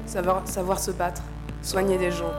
savoir, 0.06 0.42
savoir 0.44 0.78
se 0.78 0.90
battre, 0.90 1.22
soigner 1.62 1.96
des 1.96 2.10
gens, 2.10 2.30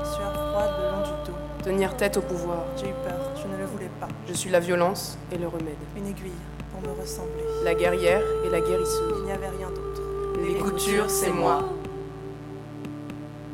tenir 1.63 1.95
tête 1.97 2.17
au 2.17 2.21
pouvoir. 2.21 2.63
J'ai 2.77 2.89
eu 2.89 2.93
peur, 3.05 3.31
je 3.41 3.47
ne 3.47 3.57
le 3.57 3.65
voulais 3.65 3.89
pas. 3.99 4.07
Je 4.27 4.33
suis 4.33 4.49
la 4.49 4.59
violence 4.59 5.17
et 5.31 5.37
le 5.37 5.47
remède, 5.47 5.75
Une 5.97 6.07
aiguille 6.07 6.31
pour 6.71 6.81
me 6.81 6.99
ressembler. 6.99 7.43
la 7.63 7.73
guerrière 7.75 8.21
et 8.45 8.49
la 8.49 8.59
guérisseuse. 8.61 9.13
Il 9.19 9.25
n'y 9.25 9.31
avait 9.31 9.49
rien 9.49 9.69
d'autre. 9.69 10.01
Les 10.45 10.55
coutures, 10.55 11.09
c'est 11.09 11.31
moi. 11.31 11.63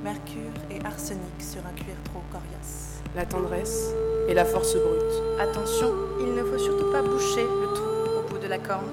Mercure 0.04 0.52
et 0.72 0.84
arsenic 0.86 1.22
sur 1.40 1.60
un 1.68 1.74
cuir 1.76 1.96
trop 2.06 2.22
coriace. 2.32 3.02
La 3.16 3.26
tendresse 3.26 3.90
et 4.28 4.34
la 4.34 4.46
force 4.46 4.76
brute, 4.76 5.40
Attention, 5.40 5.92
il 6.20 6.34
ne 6.36 6.44
faut 6.44 6.58
surtout 6.58 6.92
pas 6.92 7.02
boucher 7.02 7.44
le 7.44 7.74
trou 7.74 8.20
au 8.20 8.30
bout 8.30 8.38
de 8.40 8.48
la 8.48 8.58
corne. 8.58 8.86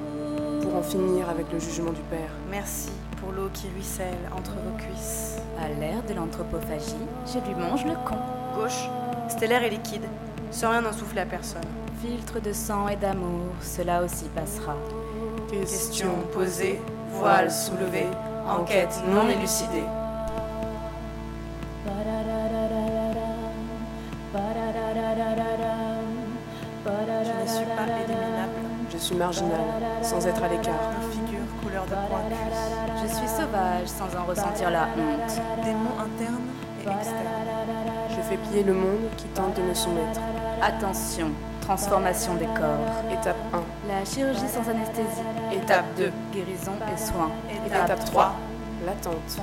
pour 0.63 0.75
en 0.75 0.83
finir 0.83 1.29
avec 1.31 1.47
le 1.53 1.59
jugement 1.61 1.93
du 1.93 2.01
Père. 2.11 2.31
Merci 2.51 2.91
pour 3.21 3.31
l'eau 3.33 3.49
qui 3.53 3.69
ruisselle 3.75 4.19
entre 4.37 4.53
vos 4.53 4.77
cuisses. 4.79 5.37
À 5.61 5.69
l'ère 5.69 6.03
de 6.09 6.15
l'anthropophagie, 6.15 6.97
je 7.27 7.39
lui 7.47 7.55
mange 7.55 7.85
le 7.85 7.95
con. 8.09 8.17
Gauche, 8.57 8.89
stellaire 9.29 9.63
et 9.65 9.71
liquide, 9.71 10.05
sans 10.51 10.71
rien 10.71 10.85
en 10.85 10.93
souffler 10.93 11.23
à 11.23 11.27
personne. 11.27 11.63
Filtre 12.01 12.41
de 12.41 12.53
sang 12.53 12.89
et 12.89 12.97
d'amour, 12.97 13.47
cela 13.61 14.03
aussi 14.03 14.27
passera. 14.35 14.75
Question 15.51 16.11
posée, 16.33 16.81
voile 17.13 17.51
soulevé, 17.51 18.07
enquête 18.49 19.03
non 19.09 19.29
élucidée. 19.29 19.85
Je 26.87 27.53
ne 27.53 27.57
suis 27.57 27.67
pas 27.67 27.83
éliminable. 27.83 28.53
Je 28.93 28.99
suis 28.99 29.17
marginale, 29.17 29.61
sans 30.03 30.27
être 30.27 30.43
à 30.43 30.49
l'écart. 30.49 30.75
Figure 31.11 31.47
couleur 31.63 31.85
de 31.85 31.95
pointe. 32.09 32.33
Je 33.03 33.09
suis 33.09 33.29
sauvage 33.29 33.87
sans 33.87 34.17
en 34.17 34.25
ressentir 34.25 34.71
la 34.71 34.85
honte. 34.85 35.65
Démon 35.65 35.99
interne 36.01 36.47
et 36.81 36.99
externe. 36.99 37.56
Je 38.27 38.31
fais 38.33 38.43
plier 38.49 38.65
le 38.65 38.73
monde 38.73 39.09
qui 39.17 39.27
tente 39.27 39.55
de 39.55 39.63
me 39.63 39.73
soumettre. 39.73 40.21
Attention, 40.61 41.31
transformation 41.61 42.35
des 42.35 42.47
corps. 42.47 43.13
Étape 43.13 43.37
1. 43.55 43.63
La 43.87 44.05
chirurgie 44.05 44.49
sans 44.49 44.69
anesthésie. 44.69 45.23
Étape 45.53 45.85
2. 45.97 46.11
Guérison 46.33 46.73
et 46.93 46.99
soins. 46.99 47.31
Étape 47.65 48.05
3. 48.07 48.35
L'attente. 48.85 49.39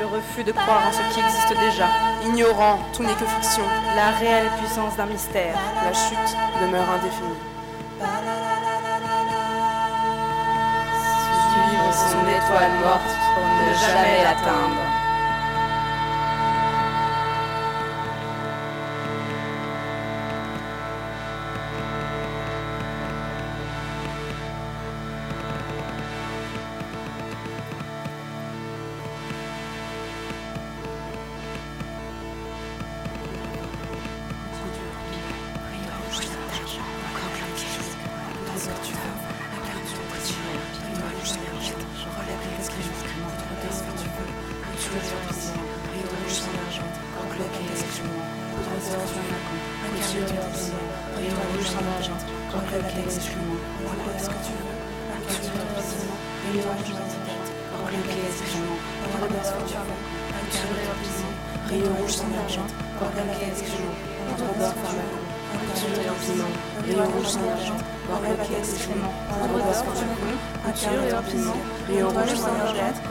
Le 0.00 0.06
refus 0.06 0.42
de 0.42 0.50
croire 0.50 0.82
en 0.88 0.92
ce 0.92 1.14
qui 1.14 1.20
existe 1.20 1.60
déjà. 1.60 1.86
Ignorant, 2.26 2.78
tout 2.92 3.04
n'est 3.04 3.14
que 3.14 3.24
fiction. 3.24 3.62
La 3.94 4.10
réelle 4.18 4.50
puissance 4.58 4.96
d'un 4.96 5.06
mystère. 5.06 5.54
La 5.84 5.92
chute 5.92 6.36
demeure 6.60 6.90
indéfinie. 6.90 7.53
Étoile 12.54 12.78
morte 12.78 13.16
pour 13.34 13.44
ne 13.44 13.74
jamais 13.74 14.22
l'atteindre. 14.22 14.93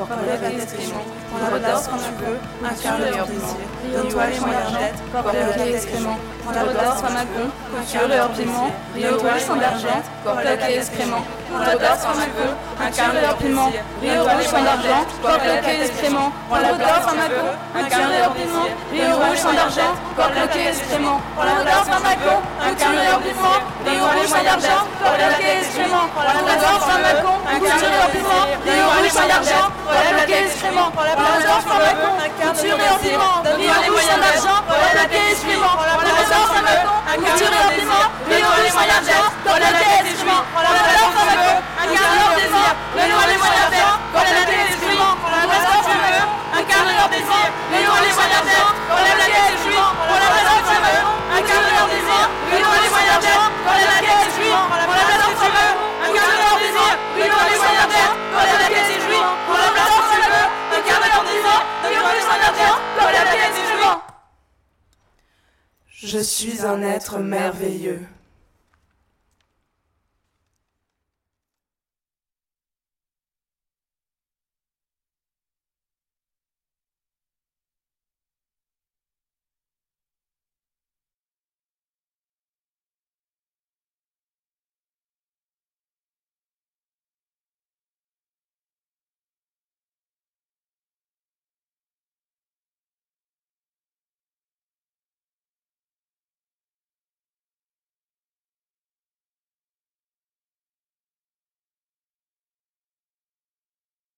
Argent, 0.03 0.15
corps 0.15 0.17
bloqué 0.17 0.61
excrément, 0.61 1.03
poudre 1.31 1.59
d'or 1.59 1.81
pharmacon, 1.83 2.35
couture 2.59 3.05
et 3.05 3.19
empiment. 3.21 3.55
Rio 3.83 4.01
rouge 4.03 4.39
sans 4.39 4.51
argent, 4.53 4.89
corps 5.11 5.23
bloqué 5.23 5.75
excrément, 5.75 6.17
poudre 6.43 6.73
d'or 6.73 6.95
pharmacon, 6.97 7.47
couture 7.71 8.11
et 8.11 8.21
empiment. 8.21 8.71
Rio 8.95 9.17
rouge 9.17 9.43
sans 9.45 9.61
argent, 9.61 9.99
corps 10.23 10.35
bloqué 10.35 10.75
excrément, 10.77 11.23
poudre 11.49 11.77
d'or 11.79 11.97
pharmacon, 12.03 12.49
couture 12.77 13.15
et 13.15 13.27
empiment. 13.27 13.69
Rio 14.01 14.23
rouge 14.23 14.47
sans 14.47 14.65
argent, 14.65 15.03
corps 15.21 15.39
bloqué 15.39 15.71
excrément, 15.83 16.31
poudre 16.49 16.73
d'or 16.79 17.03
pharmacon, 17.03 17.47
couture 17.73 18.11
et 18.13 18.23
empiment. 18.27 18.69
Rio 18.95 19.15
rouge 19.23 19.37
sans 19.37 19.57
argent, 19.57 19.93
corps 20.17 20.31
bloqué 20.33 20.61
excrément, 20.69 21.21
poudre 21.35 21.61
d'or 21.63 21.83
pharmacon, 21.85 22.37
couture 22.59 22.99
et 22.99 23.11
empiment. 23.13 23.59
Rio 23.85 24.03
rouge 24.13 24.27
sans 24.27 24.45
argent, 24.45 24.81
corps 25.01 25.17
bloqué 25.17 25.49
excrément, 25.61 26.05
poudre 26.13 26.55
d'or 26.59 26.79
corps 30.34 30.41
bloqué 30.41 30.45
excrément, 30.45 30.89
poudre 30.91 31.15
d'or 31.45 31.61
pharmacon, 31.61 32.13
couture 32.41 32.79
et 32.79 32.89
empiment. 32.89 33.36
Rio 33.55 33.73
rouge 33.86 34.05
sans 34.09 34.21
argent, 34.21 34.59
corps 34.67 34.89
bloqué 34.93 35.19
excrément, 35.31 35.73
poudre 35.77 36.23
d'or 36.29 36.45
pharmacon, 36.53 36.95
couture 37.21 37.53
et 37.53 37.61
empiment. 37.69 38.05
Rio 38.29 38.49
rouge 38.57 38.73
sans 38.73 38.89
argent, 38.97 39.25
corps 39.43 39.59
bloqué 39.61 39.89
excrément, 40.09 40.41
poudre 40.53 40.73
d'or 40.73 41.11
pharmacon, 41.13 41.57
incarne 41.84 42.15
leur 42.17 42.34
désir. 42.34 42.69
Rio 42.97 43.17
les 43.29 43.38
moyens 43.38 43.69
d'être, 43.73 43.97
corps 44.13 44.29
bloqué 44.34 44.57
excrément, 44.73 45.13
poudre 45.21 45.41
d'or 45.45 45.81
pharmacon, 45.86 46.27
incarne 46.57 46.91
leur 46.97 47.09
désir. 47.13 47.45
Rio 47.73 47.93
les 47.93 48.13
moyens 48.17 48.43
d'être, 48.47 48.73
corps 48.89 49.03
bloqué 49.03 49.41
excrément, 49.53 49.91
poudre 49.93 50.29
d'or 50.34 50.61
pharmacon, 50.65 51.13
incarne 51.38 51.69
leur 51.77 51.88
désir. 51.93 52.23
Rio 52.49 52.69
les 52.81 52.89
moyens 52.89 53.19
d'être, 53.21 53.47
corps 53.63 53.77
bloqué 53.77 54.09
excrément, 54.09 54.22
Je 66.14 66.20
suis 66.20 66.64
un 66.64 66.84
être 66.84 67.18
merveilleux. 67.18 68.05